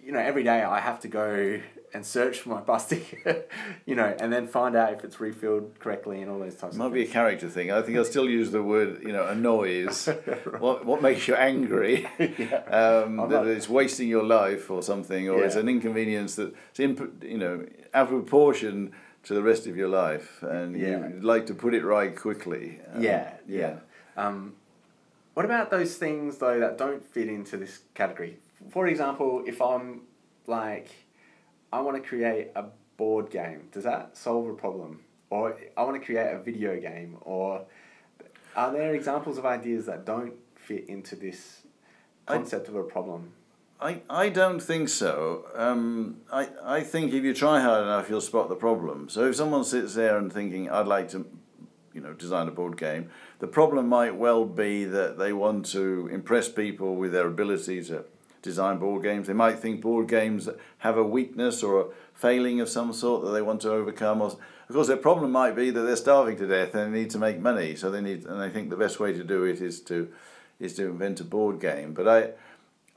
[0.04, 1.60] you know, every day I have to go
[1.94, 3.50] and search for my bus ticket,
[3.86, 6.76] you know, and then find out if it's refilled correctly and all those types.
[6.76, 7.72] Might of be a character thing.
[7.72, 10.08] I think I'll still use the word, you know, annoys.
[10.28, 10.62] right.
[10.62, 12.08] What what makes you angry?
[12.20, 13.04] yeah.
[13.06, 13.48] um, that not...
[13.48, 15.46] it's wasting your life or something, or yeah.
[15.46, 18.92] it's an inconvenience that's in, you know, out of proportion
[19.24, 21.08] to the rest of your life, and yeah.
[21.08, 22.80] you'd like to put it right quickly.
[22.94, 23.80] Um, yeah, yeah.
[24.16, 24.56] Um,
[25.34, 28.38] what about those things though that don't fit into this category?
[28.70, 30.02] For example, if I'm
[30.48, 30.90] like
[31.72, 32.66] I want to create a
[32.98, 33.70] board game.
[33.72, 35.02] Does that solve a problem?
[35.30, 37.18] Or I want to create a video game.
[37.22, 37.66] Or
[38.56, 41.62] are there examples of ideas that don't fit into this
[42.26, 43.34] concept I, of a problem?
[43.80, 45.46] I, I don't think so.
[45.54, 49.10] Um, I, I think if you try hard enough, you'll spot the problem.
[49.10, 51.26] So if someone sits there and thinking, I'd like to
[51.94, 56.08] you know, design a board game, the problem might well be that they want to
[56.12, 58.06] impress people with their ability to
[58.48, 59.28] design board games.
[59.28, 63.32] They might think board games have a weakness or a failing of some sort that
[63.32, 64.22] they want to overcome.
[64.22, 67.10] Or, of course, their problem might be that they're starving to death and they need
[67.12, 67.76] to make money.
[67.76, 70.12] So they need, and I think the best way to do it is to
[70.60, 71.94] is to invent a board game.
[71.94, 72.32] But I,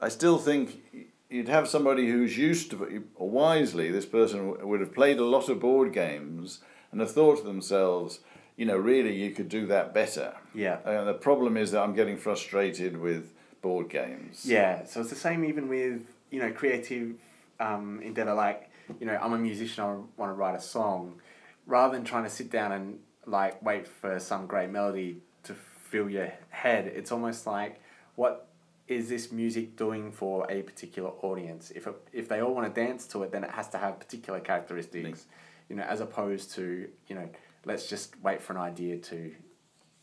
[0.03, 0.81] I still think
[1.29, 5.47] you'd have somebody who's used to, or wisely, this person would have played a lot
[5.47, 6.59] of board games
[6.91, 8.19] and have thought to themselves,
[8.57, 10.33] you know, really you could do that better.
[10.55, 10.79] Yeah.
[10.83, 14.45] And the problem is that I'm getting frustrated with board games.
[14.45, 17.15] Yeah, so it's the same even with you know creative
[17.59, 18.33] um, endeavor.
[18.33, 18.69] Like
[18.99, 19.83] you know, I'm a musician.
[19.83, 21.21] I want to write a song,
[21.65, 26.09] rather than trying to sit down and like wait for some great melody to fill
[26.09, 26.87] your head.
[26.87, 27.81] It's almost like
[28.15, 28.47] what
[28.87, 31.71] is this music doing for a particular audience?
[31.71, 33.99] If it, if they all want to dance to it, then it has to have
[33.99, 35.25] particular characteristics.
[35.69, 37.29] You know, as opposed to you know,
[37.65, 39.31] let's just wait for an idea to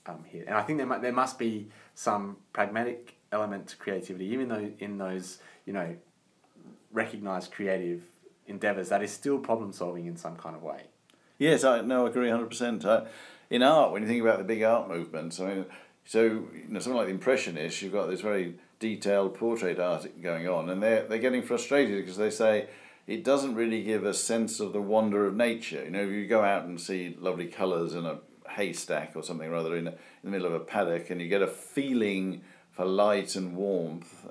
[0.06, 0.46] um, hit.
[0.46, 4.70] And I think there mu- there must be some pragmatic element to creativity, even though
[4.78, 5.96] in those you know
[6.92, 8.02] recognized creative
[8.46, 10.84] endeavors, that is still problem solving in some kind of way.
[11.38, 12.84] Yes, I no, I agree hundred percent.
[12.84, 13.04] Uh,
[13.50, 15.64] in art, when you think about the big art movements, I mean,
[16.04, 20.48] so you know, something like the Impressionists, you've got this very detailed portrait art going
[20.48, 22.68] on, and they're they're getting frustrated because they say
[23.06, 25.84] it doesn't really give a sense of the wonder of nature.
[25.84, 28.18] You know, if you go out and see lovely colours in a
[28.50, 31.42] haystack or something rather in, a, in the middle of a paddock, and you get
[31.42, 32.42] a feeling
[32.78, 34.28] for light and warmth.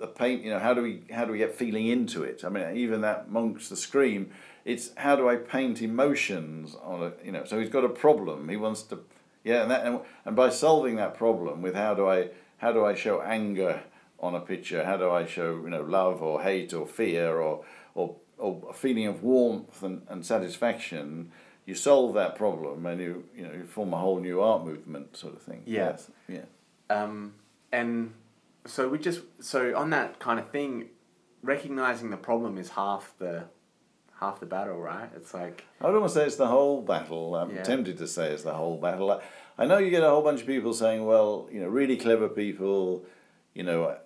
[0.00, 2.42] The paint, you know, how do we how do we get feeling into it?
[2.42, 4.30] I mean, even that Munch's the scream.
[4.64, 7.44] It's how do I paint emotions on a you know?
[7.44, 8.48] So he's got a problem.
[8.48, 9.00] He wants to,
[9.44, 12.82] yeah, and that and, and by solving that problem with how do I how do
[12.82, 13.82] I show anger
[14.18, 14.84] on a picture?
[14.84, 17.62] How do I show you know love or hate or fear or
[17.94, 21.30] or, or a feeling of warmth and, and satisfaction?
[21.66, 25.14] You solve that problem and you you know you form a whole new art movement
[25.14, 25.62] sort of thing.
[25.66, 25.90] Yeah.
[25.90, 26.10] Yes.
[26.26, 26.46] Yeah.
[26.88, 27.34] Um,
[27.72, 28.12] and
[28.66, 30.86] so we just so on that kind of thing,
[31.42, 33.44] recognizing the problem is half the
[34.20, 35.08] half the battle, right?
[35.16, 37.34] It's like I would almost say it's the whole battle.
[37.34, 37.62] I'm Yeah.
[37.62, 39.10] tempted to say it's the whole battle.
[39.10, 39.20] I,
[39.58, 42.28] I know you get a whole bunch of people saying, well, you know, really clever
[42.28, 43.04] people,
[43.54, 43.96] you know,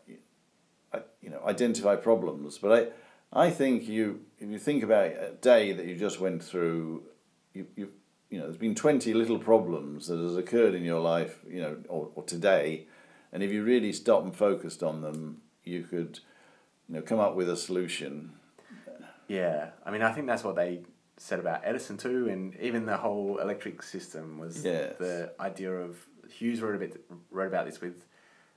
[0.92, 2.58] I, you know, identify problems.
[2.58, 2.92] But
[3.32, 7.04] I, I think you, if you think about a day that you just went through,
[7.52, 7.88] you, you,
[8.30, 11.76] you know, there's been 20 little problems that has occurred in your life, you know,
[11.88, 12.86] or, or today.
[13.32, 16.20] And if you really stop and focused on them, you could,
[16.88, 18.32] you know, come up with a solution.
[19.28, 19.70] yeah.
[19.84, 20.80] I mean, I think that's what they
[21.16, 24.96] said about Edison too, and even the whole electric system was Yes.
[24.98, 25.96] the idea of
[26.30, 28.04] Hughes wrote a bit wrote about this with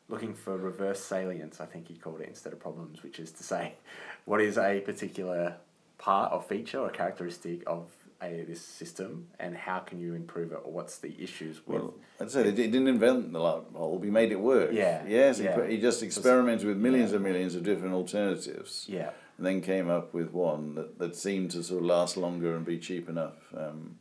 [0.09, 1.61] looking for reverse salients.
[1.61, 3.75] I think he called it instead of problems, which is to say,
[4.25, 5.55] what is a particular
[5.97, 7.87] part or feature or characteristic of
[8.21, 11.93] a this system, and how can you improve it, or what's the issues with Well,
[12.19, 14.03] I'd say they didn't invent the light bulb.
[14.03, 14.71] He made it work.
[14.73, 15.37] Yeah, Yes.
[15.37, 15.55] He, yeah.
[15.55, 17.15] put, he just experimented with millions yeah.
[17.17, 19.11] and millions of different alternatives, yeah.
[19.37, 22.65] and then came up with one that, that seemed to sort of last longer and
[22.65, 23.37] be cheap enough.
[23.55, 23.97] Um,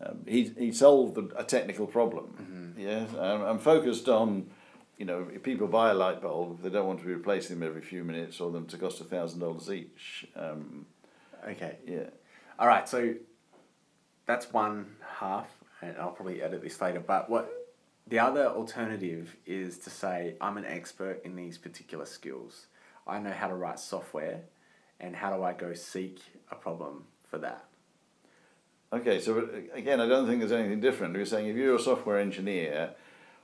[0.00, 2.26] um, he he solved a, a technical problem.
[2.40, 2.80] Mm-hmm.
[2.80, 3.10] Yes.
[3.18, 4.50] Um, I'm focused on.
[4.98, 7.68] You know, if people buy a light bulb, they don't want to be replacing them
[7.68, 10.26] every few minutes or them to cost a thousand dollars each.
[10.34, 10.86] Um,
[11.46, 11.76] Okay.
[11.86, 12.08] yeah.
[12.58, 13.14] All right, so
[14.24, 15.50] that's one half,
[15.82, 17.00] and I'll probably edit this later.
[17.00, 17.52] But what
[18.06, 22.66] the other alternative is to say, I'm an expert in these particular skills.
[23.06, 24.40] I know how to write software,
[25.00, 27.66] and how do I go seek a problem for that?
[28.90, 31.12] Okay, so uh, again, I don't think there's anything different.
[31.12, 32.94] We're saying if you're a software engineer,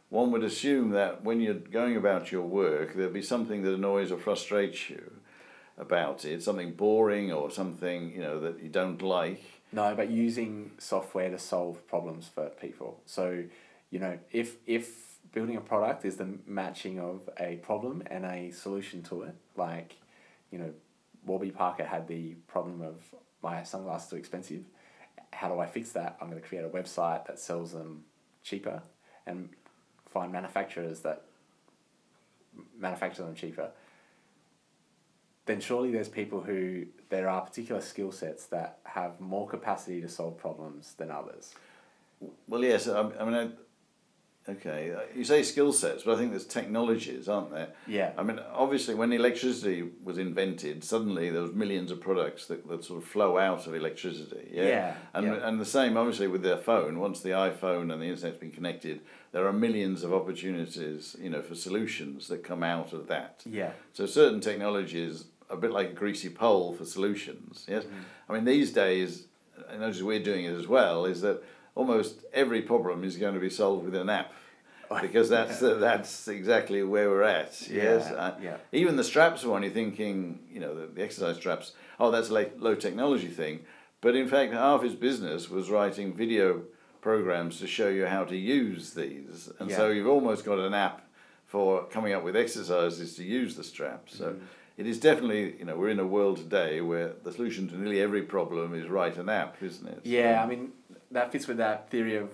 [0.08, 4.10] one would assume that when you're going about your work, there'll be something that annoys
[4.10, 5.20] or frustrates you
[5.78, 9.42] about it, something boring or something you know that you don't like.
[9.72, 13.00] No, but using software to solve problems for people.
[13.06, 13.44] So,
[13.90, 18.50] you know, if if building a product is the matching of a problem and a
[18.50, 19.96] solution to it, like,
[20.50, 20.72] you know,
[21.24, 22.96] Warby Parker had the problem of
[23.42, 24.64] my sunglasses too expensive.
[25.32, 26.18] How do I fix that?
[26.20, 28.04] I'm going to create a website that sells them
[28.42, 28.82] cheaper
[29.26, 29.48] and
[30.10, 31.22] find manufacturers that
[32.78, 33.70] manufacture them cheaper.
[35.46, 40.08] Then surely there's people who there are particular skill sets that have more capacity to
[40.08, 41.54] solve problems than others.
[42.46, 46.46] Well, yes, I, I mean, I, okay, you say skill sets, but I think there's
[46.46, 47.70] technologies, aren't there?
[47.88, 48.12] Yeah.
[48.16, 52.84] I mean, obviously, when electricity was invented, suddenly there was millions of products that, that
[52.84, 54.48] sort of flow out of electricity.
[54.52, 54.62] Yeah.
[54.68, 55.48] Yeah, And yeah.
[55.48, 57.00] and the same, obviously, with their phone.
[57.00, 59.00] Once the iPhone and the internet's been connected,
[59.32, 63.42] there are millions of opportunities, you know, for solutions that come out of that.
[63.44, 63.72] Yeah.
[63.92, 67.66] So certain technologies, a bit like a greasy pole for solutions.
[67.68, 67.84] Yes,
[68.28, 69.26] I mean these days,
[69.68, 71.42] and notice we're doing it as well, is that
[71.74, 74.32] almost every problem is going to be solved with an app.
[75.00, 77.52] Because that's that's exactly where we're at.
[77.70, 78.56] Yes, Yeah, Uh, yeah.
[78.72, 81.72] Even the straps one, you're thinking, you know, the, the exercise straps.
[81.98, 83.60] Oh, that's a like low technology thing,
[84.02, 86.62] but in fact, half his business was writing video
[87.00, 90.98] programs to show you how to use these, and so you've almost got an app
[91.46, 94.10] for coming up with exercises to use the strap.
[94.10, 94.44] So Mm-hmm.
[94.76, 98.00] It is definitely, you know, we're in a world today where the solution to nearly
[98.00, 100.00] every problem is write an app, isn't it?
[100.04, 100.72] Yeah, I mean,
[101.10, 102.30] that fits with that theory of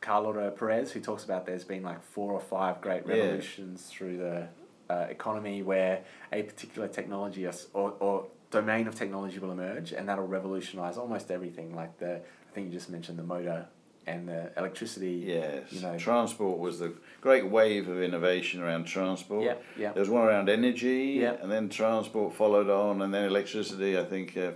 [0.00, 3.14] Carlota Perez, who talks about there's been like four or five great Yeah.
[3.14, 4.48] revolutions through the
[4.90, 6.02] uh, economy where
[6.32, 11.30] a particular technology or, or, or domain of technology will emerge and that'll revolutionize almost
[11.30, 11.74] everything.
[11.74, 13.66] Like the, I think you just mentioned the motor
[14.06, 15.24] and the electricity.
[15.26, 15.72] Yes.
[15.72, 15.96] You know.
[15.98, 19.44] transport was the great wave of innovation around transport.
[19.44, 19.92] Yeah, yeah.
[19.92, 21.36] There was one around energy, Yeah.
[21.40, 23.98] and then transport followed on, and then electricity.
[23.98, 24.52] I think, uh,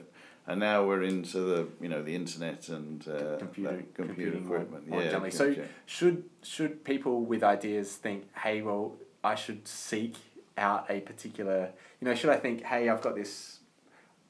[0.47, 4.57] and now we're into the you know the internet and uh, computer, computer computing more-
[4.57, 4.89] equipment.
[4.89, 5.31] more yeah, generally.
[5.31, 5.55] So
[5.87, 10.15] should should people with ideas think, hey, well, I should seek
[10.59, 13.59] out a particular, you know, should I think, hey, I've got this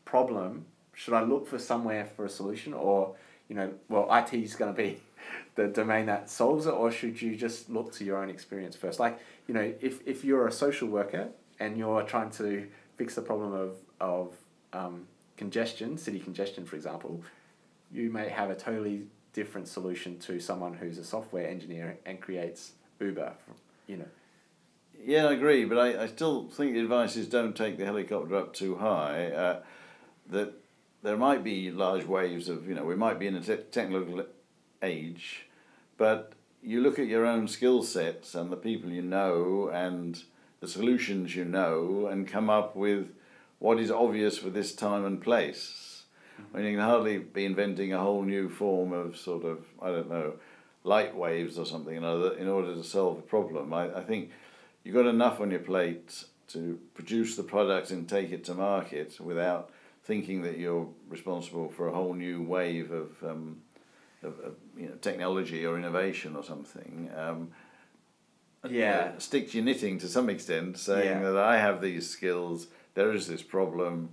[0.05, 3.15] problem, should I look for somewhere for a solution, or
[3.49, 5.01] you know, well, IT is going to be
[5.55, 9.01] the domain that solves it, or should you just look to your own experience first?
[9.01, 11.29] Like, you know, if if you're a social worker
[11.59, 14.35] and you're trying to fix the problem of of
[14.73, 15.07] um,
[15.37, 17.23] congestion, city congestion, for example,
[17.93, 22.73] you may have a totally different solution to someone who's a software engineer and creates
[23.01, 23.33] Uber.
[23.87, 24.09] You know.
[25.05, 28.35] Yeah, I agree, but I, I still think the advice is don't take the helicopter
[28.35, 29.27] up too high.
[29.27, 29.61] Uh,
[30.31, 30.55] that
[31.03, 34.25] there might be large waves of, you know, we might be in a te- technical
[34.83, 35.47] age,
[35.97, 36.33] but
[36.63, 40.25] you look at your own skill sets and the people you know and
[40.61, 43.09] the solutions you know and come up with
[43.59, 46.05] what is obvious for this time and place.
[46.41, 46.57] Mm-hmm.
[46.57, 49.89] I mean, you can hardly be inventing a whole new form of sort of, I
[49.89, 50.35] don't know,
[50.85, 53.73] light waves or something in order, in order to solve a problem.
[53.73, 54.31] I, I think
[54.85, 59.21] you've got enough on your plate to produce the product and take it to market
[59.21, 59.71] without
[60.07, 63.61] thinking that you're responsible for a whole new wave of, um,
[64.23, 67.11] of, of you know, technology or innovation or something.
[67.17, 67.51] Um,
[68.69, 69.19] Yeah.
[69.19, 71.31] stick to your knitting to some extent, saying Yeah.
[71.33, 74.11] that I have these skills, there is this problem.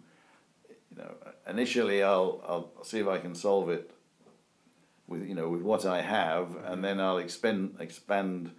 [0.91, 1.13] You know,
[1.47, 3.89] initially I'll I'll see if I can solve it
[5.07, 8.51] with you know with what I have, and then I'll expand expand,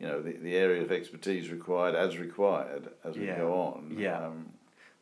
[0.00, 3.38] you know, the, the area of expertise required as required as we Yeah.
[3.38, 3.96] go on.
[3.98, 4.26] Yeah.
[4.26, 4.52] Um,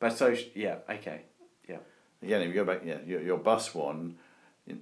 [0.00, 1.18] But so yeah, okay,
[2.22, 4.16] again, if you go back, yeah, your, your bus one,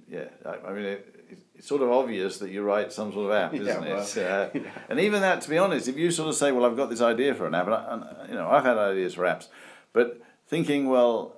[0.07, 1.15] yeah, I, I mean, it,
[1.55, 4.17] it's sort of obvious that you write some sort of app, isn't well, it?
[4.17, 4.61] Uh, yeah.
[4.89, 7.01] And even that, to be honest, if you sort of say, well, I've got this
[7.01, 9.47] idea for an app, and, I, and you know, I've had ideas for apps,
[9.93, 11.37] but thinking, well,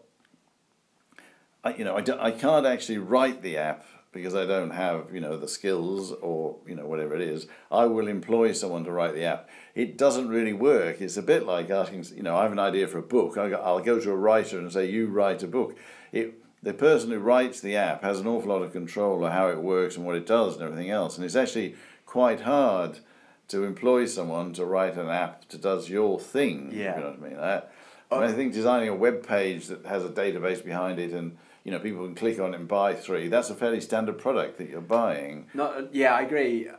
[1.63, 5.13] I, you know, I, do, I can't actually write the app because I don't have,
[5.13, 7.47] you know, the skills or, you know, whatever it is.
[7.71, 9.49] I will employ someone to write the app.
[9.75, 11.01] It doesn't really work.
[11.01, 13.37] It's a bit like asking, you know, I have an idea for a book.
[13.37, 15.75] I'll go to a writer and say, you write a book.
[16.11, 19.49] It, the person who writes the app has an awful lot of control of how
[19.49, 21.17] it works and what it does and everything else.
[21.17, 22.99] And it's actually quite hard
[23.47, 26.69] to employ someone to write an app that does your thing.
[26.71, 26.95] Yeah.
[26.95, 27.39] You know what I mean?
[27.39, 27.63] I,
[28.11, 31.37] I, mean, I think designing a web page that has a database behind it and
[31.63, 33.27] you know people can click on it and buy three.
[33.27, 35.47] That's a fairly standard product that you're buying.
[35.53, 36.69] no, yeah, I agree.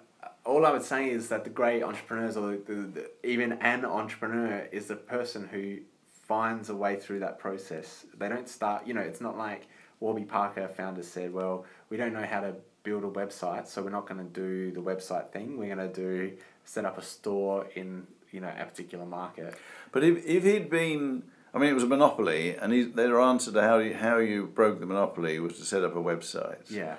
[0.45, 3.85] All I would say is that the great entrepreneurs, or the, the, the, even an
[3.85, 5.79] entrepreneur, is the person who
[6.27, 8.07] finds a way through that process.
[8.17, 8.87] They don't start.
[8.87, 9.69] You know, it's not like
[10.01, 13.91] Warby Parker founders said, "Well, we don't know how to build a website, so we're
[13.91, 15.59] not going to do the website thing.
[15.59, 19.55] We're going to do set up a store in you know a particular market."
[19.93, 23.53] But if, if he'd been, I mean, it was a monopoly, and he, their answer
[23.53, 26.71] to how you, how you broke the monopoly was to set up a website.
[26.71, 26.97] Yeah.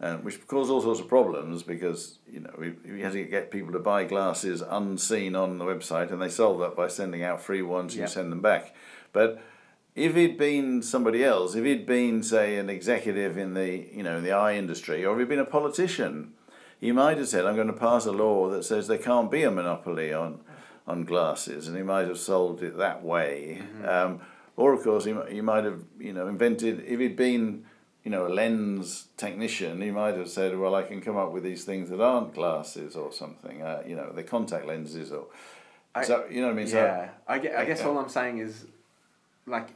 [0.00, 3.50] Um, which caused all sorts of problems because you know we, we had to get
[3.50, 7.40] people to buy glasses unseen on the website, and they solved that by sending out
[7.40, 8.06] free ones and Yeah.
[8.06, 8.74] send them back.
[9.12, 9.40] But
[9.94, 14.18] if he'd been somebody else, if he'd been say an executive in the you know
[14.18, 16.32] in the eye industry, or if he'd been a politician,
[16.78, 19.42] he might have said, "I'm going to pass a law that says there can't be
[19.44, 20.40] a monopoly on
[20.86, 23.62] on glasses," and he might have solved it that way.
[23.84, 24.20] Um,
[24.58, 27.64] or of course, he, he might have you know invented if he'd been
[28.06, 31.42] you know, a lens technician, he might have said, "Well, I can come up with
[31.42, 33.62] these things that aren't glasses or something.
[33.62, 35.26] Uh, you know, they're contact lenses or."
[35.92, 36.68] I- so you know what I mean.
[36.68, 37.88] Yeah, I, gue- I guess Yeah.
[37.88, 38.66] all I'm saying is,
[39.44, 39.70] like,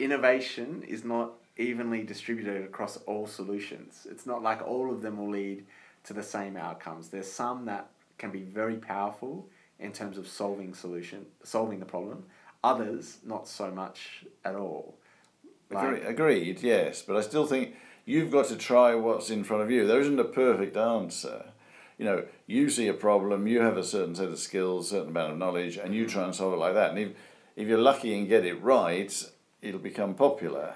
[0.00, 4.08] innovation is not evenly distributed across all solutions.
[4.10, 5.64] It's not like all of them will lead
[6.04, 7.10] to the same outcomes.
[7.10, 9.46] There's some that can be very powerful
[9.78, 12.24] in terms of solving solution, solving the problem.
[12.64, 14.96] Others not so much at all.
[15.70, 16.62] Agree, agreed.
[16.62, 19.86] Yes, but I still think you've got to try what's in front of you.
[19.86, 21.52] There isn't a perfect answer.
[21.98, 25.32] You know, you see a problem, you have a certain set of skills, certain amount
[25.32, 26.90] of knowledge, and you try and solve it like that.
[26.90, 27.08] And if
[27.56, 29.12] if you're lucky and get it right,
[29.60, 30.74] it'll become popular.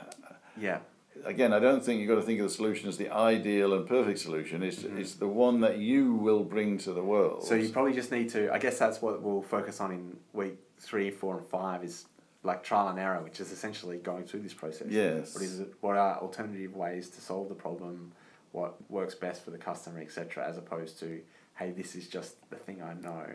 [0.61, 0.81] Yeah.
[1.25, 3.87] again, I don't think you've got to think of the solution as the ideal and
[3.87, 4.63] perfect solution.
[4.65, 4.99] It's, mm-hmm.
[4.99, 7.45] it's the one that you will bring to the world.
[7.45, 8.53] So you probably just need to.
[8.53, 12.07] I guess that's what we'll focus on in week three, four, and five is
[12.43, 14.89] like trial and error, which is essentially going through this process.
[14.91, 15.35] Yes.
[15.35, 15.75] What is it?
[15.81, 18.13] What are alternative ways to solve the problem?
[18.53, 21.21] what works best for the customer, etc., as opposed to,
[21.57, 23.27] hey, this is just the thing I know.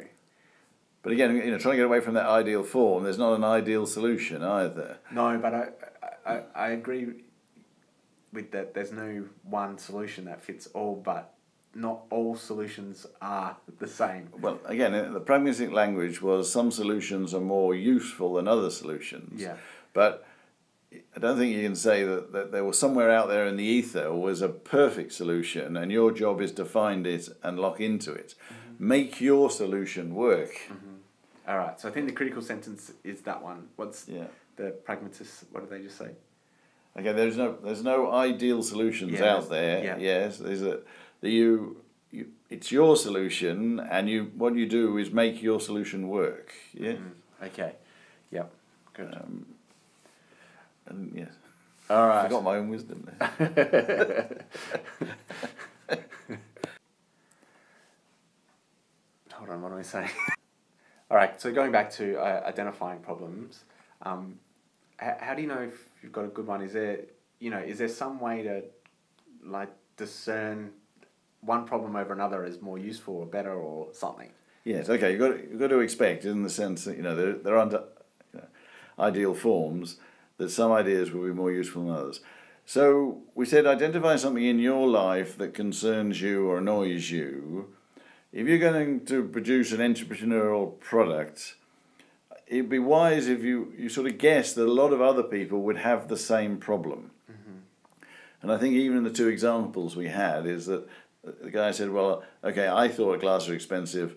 [1.02, 3.44] But again, you know, trying to get away from that ideal form, there's not an
[3.44, 4.98] ideal solution either.
[5.12, 5.68] No, but I,
[6.26, 7.24] I, I agree
[8.32, 8.74] with that.
[8.74, 11.34] There's no one solution that fits all, but
[11.78, 14.30] not all solutions are the same.
[14.42, 19.40] Well, again, uh, the pragmatic language was some solutions are more useful than other solutions.
[19.40, 19.58] Yeah.
[19.94, 20.26] But
[21.16, 23.64] I don't think you can say that, that there was somewhere out there in the
[23.64, 28.12] ether was a perfect solution, and your job is to find it and lock into
[28.12, 28.34] it.
[28.34, 28.88] Mm-hmm.
[28.88, 30.54] Make your solution work.
[30.70, 30.96] Mm-hmm.
[31.48, 31.80] All right.
[31.80, 33.68] So I think the critical sentence is that one.
[33.76, 34.28] What's Yeah.
[34.56, 35.46] the pragmatists?
[35.52, 36.10] What did they just say?
[37.00, 39.84] Okay, there's no there's no ideal solutions Yeah, out there.
[39.84, 39.98] yeah.
[40.00, 40.80] Yes, there's a
[41.22, 41.78] the you,
[42.12, 46.54] you it's your solution, and you what you do is make your solution work.
[46.74, 47.12] Yeah, Mm,
[47.48, 47.74] okay.
[48.32, 48.52] Yep.
[48.94, 49.14] Good.
[49.14, 49.46] um,
[50.88, 51.30] and yes,
[51.90, 52.24] All I right.
[52.24, 54.30] forgot my own wisdom there.
[59.34, 59.62] Hold on.
[59.62, 60.10] What am I saying?
[61.12, 61.40] All right.
[61.40, 63.64] So going back to uh, identifying problems,
[64.02, 64.40] um,
[64.98, 66.62] how, how do you know if you've got a good one?
[66.62, 67.00] Is there
[67.40, 68.64] you know is there some way to
[69.44, 70.72] like discern
[71.42, 74.32] one problem over another is more useful or better or something?
[74.64, 75.12] Yes, okay.
[75.12, 77.58] You've got to, you've got to expect, in the sense that you know there there
[77.58, 77.84] aren't uh,
[78.34, 78.48] you know,
[79.00, 79.98] ideal forms,
[80.38, 82.20] that some ideas will be more useful than others.
[82.66, 87.74] So we said identify something in your life that concerns you or annoys you.
[88.34, 91.56] If you're going to produce an entrepreneurial product,
[92.46, 95.62] it'd be wise if you, you sort of guess that a lot of other people
[95.62, 97.12] would have the same problem.
[98.42, 100.88] And I think even in the two examples we had is that
[101.42, 104.16] the guy said, "Well, okay, I thought glasses are expensive,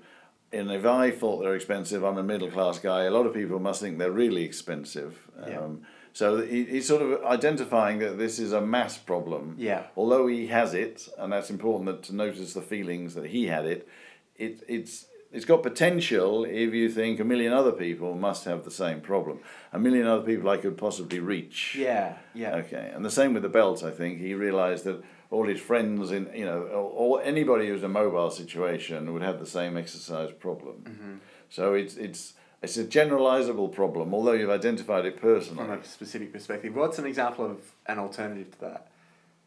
[0.52, 3.04] and if I thought they're expensive, I'm a middle class guy.
[3.04, 5.60] A lot of people must think they're really expensive." Yeah.
[5.60, 5.82] Um,
[6.12, 9.54] so he, he's sort of identifying that this is a mass problem.
[9.58, 9.84] Yeah.
[9.96, 13.66] Although he has it, and that's important that, to notice the feelings that he had
[13.66, 13.88] it.
[14.36, 18.70] It it's it's got potential if you think a million other people must have the
[18.70, 19.38] same problem.
[19.72, 21.76] A million other people I could possibly reach.
[21.78, 22.16] Yeah.
[22.34, 22.56] Yeah.
[22.56, 23.84] Okay, and the same with the belt.
[23.84, 27.80] I think he realised that all his friends in you know, or, or anybody who's
[27.80, 30.84] in a mobile situation would have the same exercise problem.
[30.84, 31.14] Mm-hmm.
[31.48, 35.64] So it's it's it's a generalizable problem, although you've identified it personally.
[35.64, 38.88] From a specific perspective, what's an example of an alternative to that?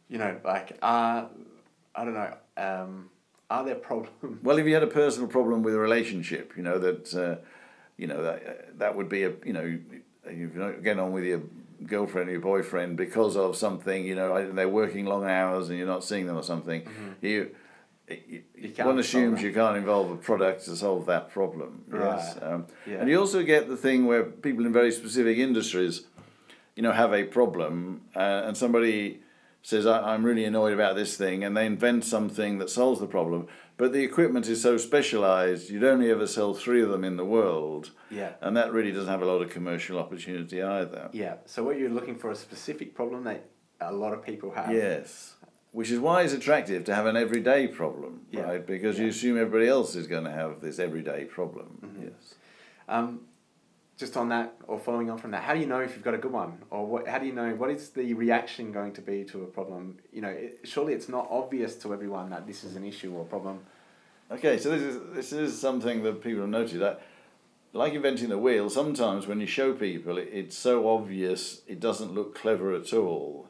[0.08, 1.28] You know, like are
[1.94, 2.34] I don't know.
[2.56, 3.10] Um,
[3.50, 4.42] are there problems?
[4.42, 7.44] Well, if you had a personal problem with a relationship, you know that, uh,
[7.96, 9.78] you know that that would be a you know
[10.30, 11.42] you not get on with your
[11.86, 15.86] girlfriend or your boyfriend because of something you know they're working long hours and you're
[15.86, 16.82] not seeing them or something.
[17.20, 17.50] You.
[18.06, 21.84] You, You one assumes you can't involve a product to solve that problem.
[21.90, 22.96] Yes, um, Yeah.
[23.00, 26.02] and you also get the thing where people in very specific industries,
[26.76, 29.20] you know, have a problem, uh, and somebody
[29.62, 33.06] says, I, "I'm really annoyed about this thing," and they invent something that solves the
[33.06, 33.46] problem.
[33.84, 37.24] But the equipment is so specialized, you'd only ever sell three of them in the
[37.26, 38.32] world, Yeah.
[38.40, 41.10] and that really doesn't have a lot of commercial opportunity either.
[41.12, 41.34] Yeah.
[41.44, 43.44] So what you're looking for a specific problem that
[43.82, 44.72] a lot of people have.
[44.72, 45.34] Yes.
[45.72, 48.44] Which is why it's attractive to have an everyday problem, Yeah.
[48.44, 48.66] right?
[48.66, 51.80] Because you assume everybody else is going to have this everyday problem.
[51.84, 52.04] Mm-hmm.
[52.04, 52.36] Yes.
[52.88, 53.26] Um,
[53.98, 56.14] just on that, or following on from that, how do you know if you've got
[56.14, 57.06] a good one, or what?
[57.06, 59.98] How do you know what is the reaction going to be to a problem?
[60.10, 63.24] You know, it, surely it's not obvious to everyone that this is an issue or
[63.24, 63.60] problem.
[64.30, 66.80] Okay, so this is this is something that people have noted.
[66.80, 67.02] That,
[67.74, 72.14] like inventing the wheel, sometimes when you show people, it, it's so obvious it doesn't
[72.14, 73.48] look clever at all.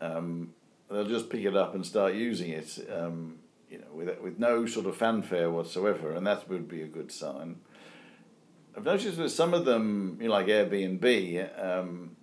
[0.00, 0.54] Um,
[0.90, 3.38] they'll just pick it up and start using it, um,
[3.70, 7.12] you know, with with no sort of fanfare whatsoever, and that would be a good
[7.12, 7.60] sign.
[8.76, 12.16] I've noticed with some of them, you know, like Airbnb, um,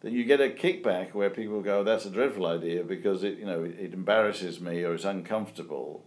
[0.00, 3.46] that you get a kickback where people go, "That's a dreadful idea because it, you
[3.46, 6.04] know, it embarrasses me or it's uncomfortable."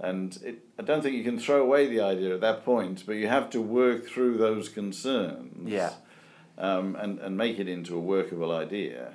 [0.00, 3.12] And it, I don't think you can throw away the idea at that point, but
[3.12, 5.92] you have to work through those concerns Yeah.
[6.58, 9.14] um, and, and make it into a workable idea.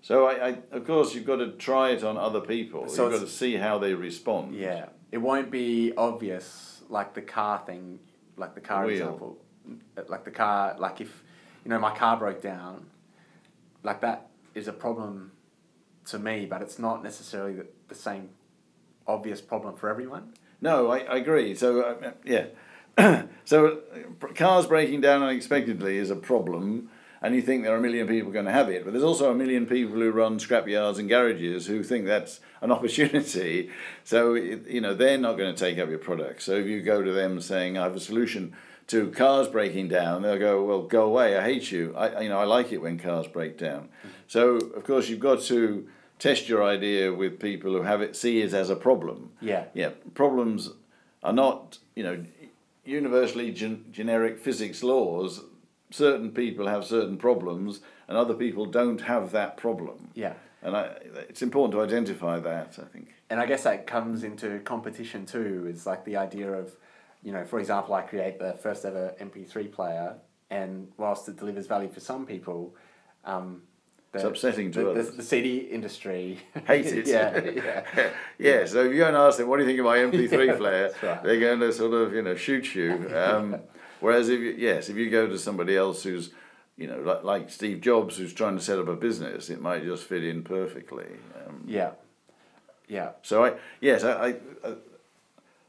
[0.00, 2.88] So, I, I, of course, you've got to try it on other people.
[2.88, 4.54] So you've got to see how they respond.
[4.54, 8.00] Yeah, it won't be obvious like the car thing,
[8.36, 8.92] like the car Wheel.
[8.96, 9.38] example,
[10.08, 10.74] like the car.
[10.78, 11.22] Like if
[11.64, 12.86] you know my car broke down,
[13.84, 15.32] like that is a problem
[16.06, 18.30] to me, but it's not necessarily the, the same
[19.06, 20.32] obvious problem for everyone.
[20.60, 21.54] No, I, I agree.
[21.54, 22.46] So, uh, yeah.
[23.44, 23.80] so,
[24.34, 26.90] cars breaking down unexpectedly is a problem,
[27.20, 28.84] and you think there are a million people going to have it.
[28.84, 32.70] But there's also a million people who run scrapyards and garages who think that's an
[32.76, 33.70] opportunity.
[34.04, 36.42] So, it, you know, they're not going to take up your product.
[36.42, 38.54] So, if you go to them saying, I have a solution
[38.88, 41.36] to cars breaking down, they'll go, well, go away.
[41.36, 41.94] I hate you.
[41.96, 43.88] I, you know, I like it when cars break down.
[44.26, 45.88] So, of course, you've got to
[46.22, 49.30] test your idea with people who have it see it as a problem.
[49.40, 49.64] Yeah.
[49.74, 50.70] Yeah, problems
[51.20, 52.24] are not you know
[52.84, 55.42] universally gen- generic physics laws.
[55.90, 60.10] Certain people have certain problems, and other people don't have that problem.
[60.14, 60.34] Yeah.
[60.62, 60.82] And I,
[61.28, 62.78] it's important to identify that.
[62.80, 63.08] I think.
[63.28, 65.66] And I guess that comes into competition too.
[65.68, 66.76] Is like the idea of,
[67.24, 70.14] you know, for example, I create the first ever MP3 player,
[70.50, 72.76] and whilst it delivers value for some people,
[73.24, 73.62] um,
[74.14, 75.10] It's upsetting to the, others.
[75.10, 77.06] The, the CD industry hates it.
[77.06, 79.86] yeah, yeah, yeah, so if you go and ask them, what do you think of
[79.86, 80.92] my MP3 Yeah, player?
[81.02, 81.22] right.
[81.22, 83.10] They're going to sort of, you know, shoot you.
[83.14, 83.56] Um,
[84.00, 86.30] whereas if you, yes, if you go to somebody else who's,
[86.76, 89.82] you know, like, like Steve Jobs, who's trying to set up a business, it might
[89.82, 91.06] just fit in perfectly.
[91.46, 91.92] Um, yeah,
[92.88, 94.28] yeah, so I, yes, I, I,
[94.64, 94.74] I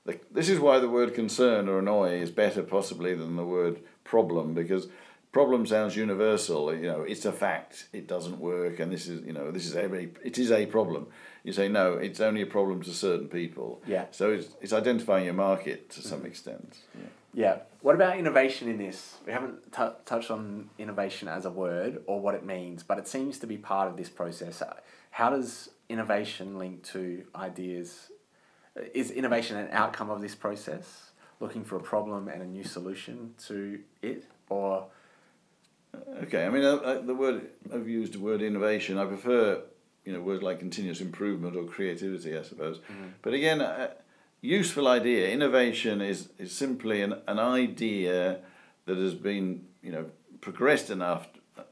[0.05, 3.79] the, this is why the word concern or annoy is better possibly than the word
[4.03, 4.87] problem because
[5.33, 6.73] problem sounds universal.
[6.73, 7.87] You know, it's a fact.
[7.91, 9.93] It doesn't work, and this is you know this is a
[10.25, 11.07] it is a problem.
[11.43, 13.81] You say no, it's only a problem to certain people.
[13.85, 14.05] Yeah.
[14.11, 16.27] So it's it's identifying your market to some mm-hmm.
[16.27, 16.77] extent.
[16.95, 17.09] Yeah.
[17.33, 17.57] yeah.
[17.81, 19.17] What about innovation in this?
[19.25, 23.09] We haven't t- touched on innovation as a word or what it means, but it
[23.09, 24.63] seems to be part of this process.
[25.11, 28.09] How does innovation link to ideas?
[28.93, 31.11] Is innovation an outcome of this process?
[31.39, 34.87] Looking for a problem and a new solution to it, or
[36.23, 38.97] Okay, I mean, uh, uh, the word I've used the word innovation.
[38.97, 39.61] I prefer,
[40.05, 42.79] you know, words like continuous improvement or creativity, I suppose.
[43.21, 43.91] But again, a
[44.41, 45.29] useful idea.
[45.29, 48.39] Innovation is is simply an an idea
[48.85, 50.05] that has been, you know,
[50.41, 51.27] progressed enough,
[51.57, 51.63] I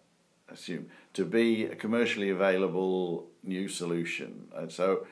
[0.54, 4.48] assume, to be a commercially available new solution.
[4.56, 5.06] And so,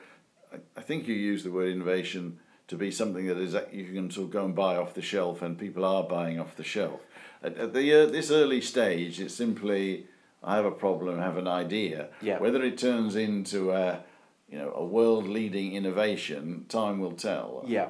[0.52, 2.38] I, I think you use the word innovation
[2.70, 5.02] to be something that is that you can sort of go and buy off the
[5.02, 7.00] shelf, and people are buying off the shelf.
[7.42, 10.06] At, at the uh, this early stage, it's simply
[10.42, 12.10] I have a problem, I have an idea.
[12.22, 12.38] Yeah.
[12.38, 14.04] Whether it turns into a
[14.48, 17.64] you know a world leading innovation, time will tell.
[17.66, 17.88] yeah.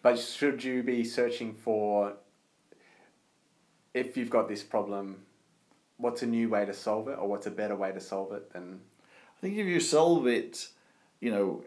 [0.00, 2.12] But should you be searching for
[3.94, 5.22] if you've got this problem?
[5.96, 8.52] What's a new way to solve it, or what's a better way to solve it
[8.52, 8.80] than
[9.36, 10.68] I think if you solve it,
[11.20, 11.64] you know,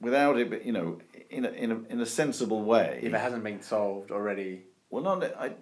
[0.00, 0.98] without it, you know,
[1.30, 3.00] in a, in a, in a sensible way.
[3.02, 4.62] if it hasn't been solved already?
[4.90, 5.52] Well, not I.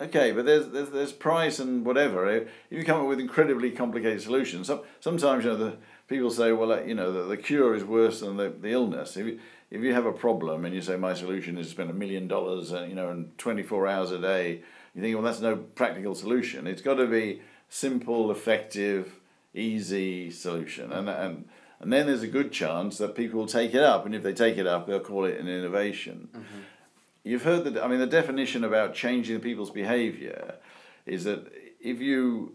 [0.00, 2.28] Okay, but there's there's there's price and whatever.
[2.28, 5.76] If you come up with incredibly complicated solutions, some, sometimes you know the
[6.08, 9.16] people say, well, uh, you know, the, the cure is worse than the, the illness.
[9.16, 11.90] If you, if you have a problem and you say my solution is to spend
[11.90, 14.62] a million dollars, uh, you know, and twenty four hours a day,
[14.94, 16.66] you think, well, that's no practical solution.
[16.66, 19.20] It's got to be simple, effective,
[19.54, 21.44] easy solution, and and
[21.84, 24.32] and then there's a good chance that people will take it up, and if they
[24.32, 26.28] take it up, they'll call it an innovation.
[26.32, 26.60] Mm-hmm.
[27.22, 27.82] You've heard that.
[27.82, 30.56] I mean, the definition about changing people's behaviour
[31.06, 32.54] is that if you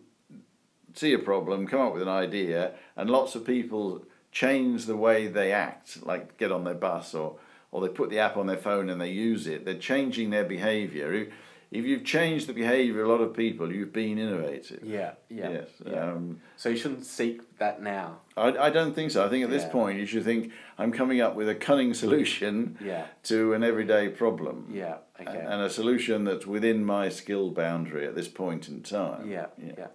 [0.94, 5.28] see a problem, come up with an idea, and lots of people change the way
[5.28, 7.38] they act, like get on their bus or
[7.72, 10.44] or they put the app on their phone and they use it, they're changing their
[10.44, 11.14] behaviour.
[11.14, 11.28] If,
[11.72, 14.84] if you've changed the behaviour of a lot of people, you've been innovative.
[14.84, 15.50] Yeah, yeah.
[15.52, 15.68] Yes.
[15.86, 16.12] yeah.
[16.12, 18.22] Um, so you shouldn't seek that now.
[18.36, 19.24] I, I don't think so.
[19.24, 19.70] I think at this Yeah.
[19.70, 24.10] point you should think I'm coming up with a cunning solution Yeah, to an everyday
[24.10, 24.68] problem.
[24.72, 25.38] yeah, okay.
[25.40, 29.30] and a solution that's within my skill boundary at this point in time.
[29.30, 29.88] yeah, yeah,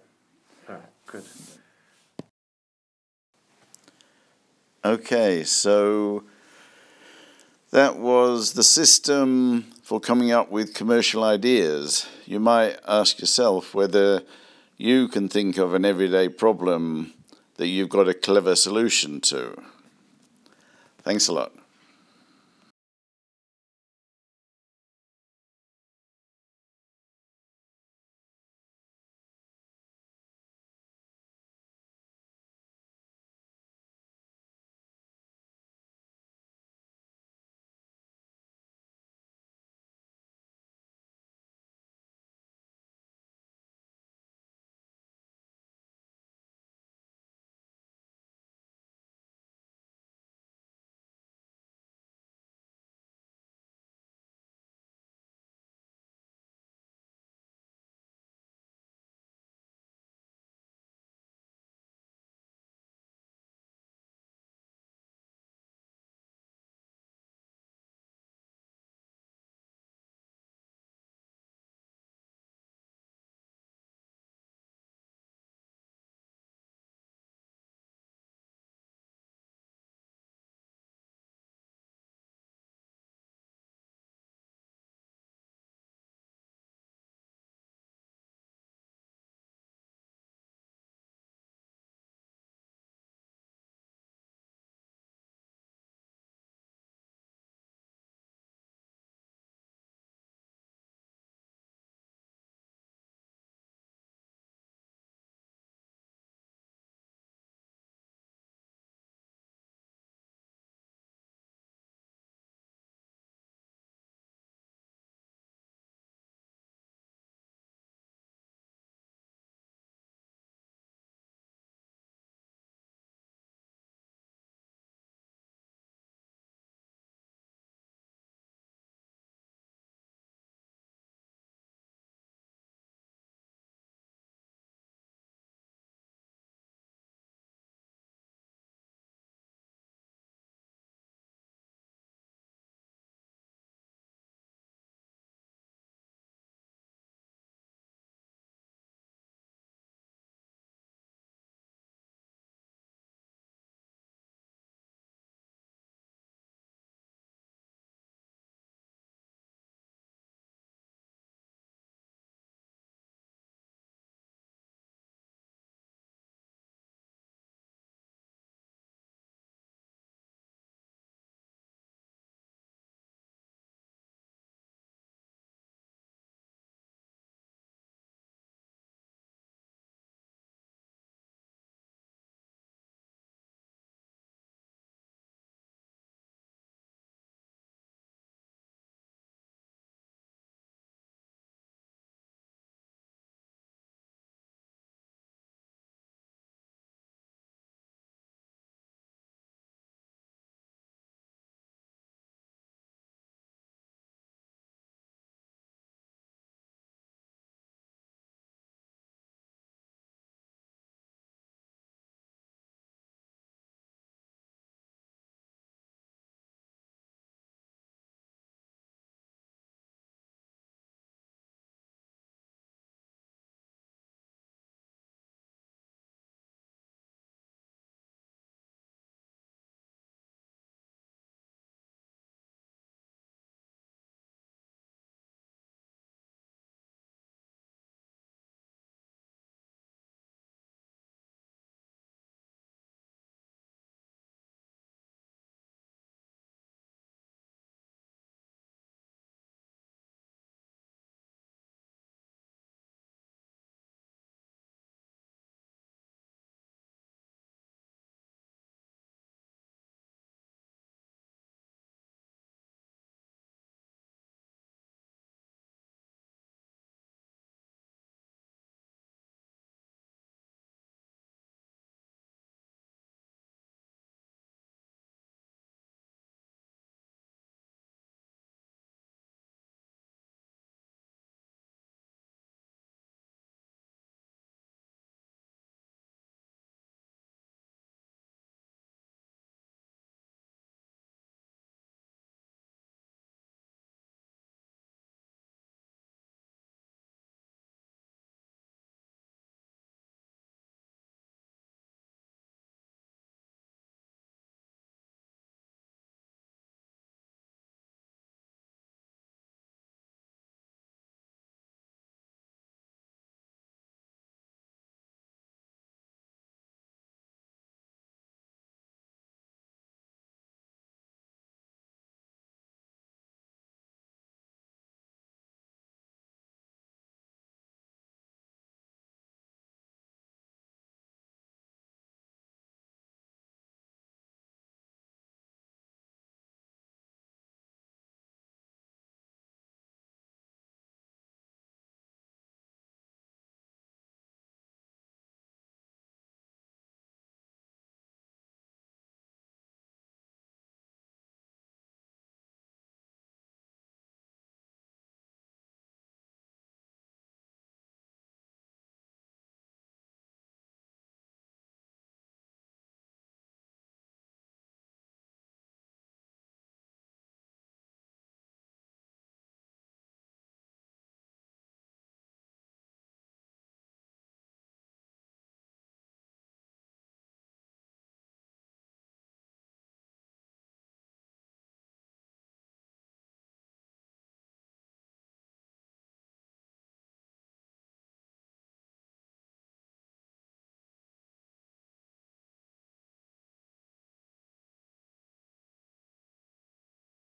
[0.69, 1.23] All right, good.
[4.85, 6.23] Okay, so
[7.71, 12.07] that was the system for coming up with commercial ideas.
[12.25, 14.23] You might ask yourself whether
[14.77, 17.13] you can think of an everyday problem
[17.57, 19.55] that you've got a clever solution to.
[21.03, 21.53] Thanks a lot.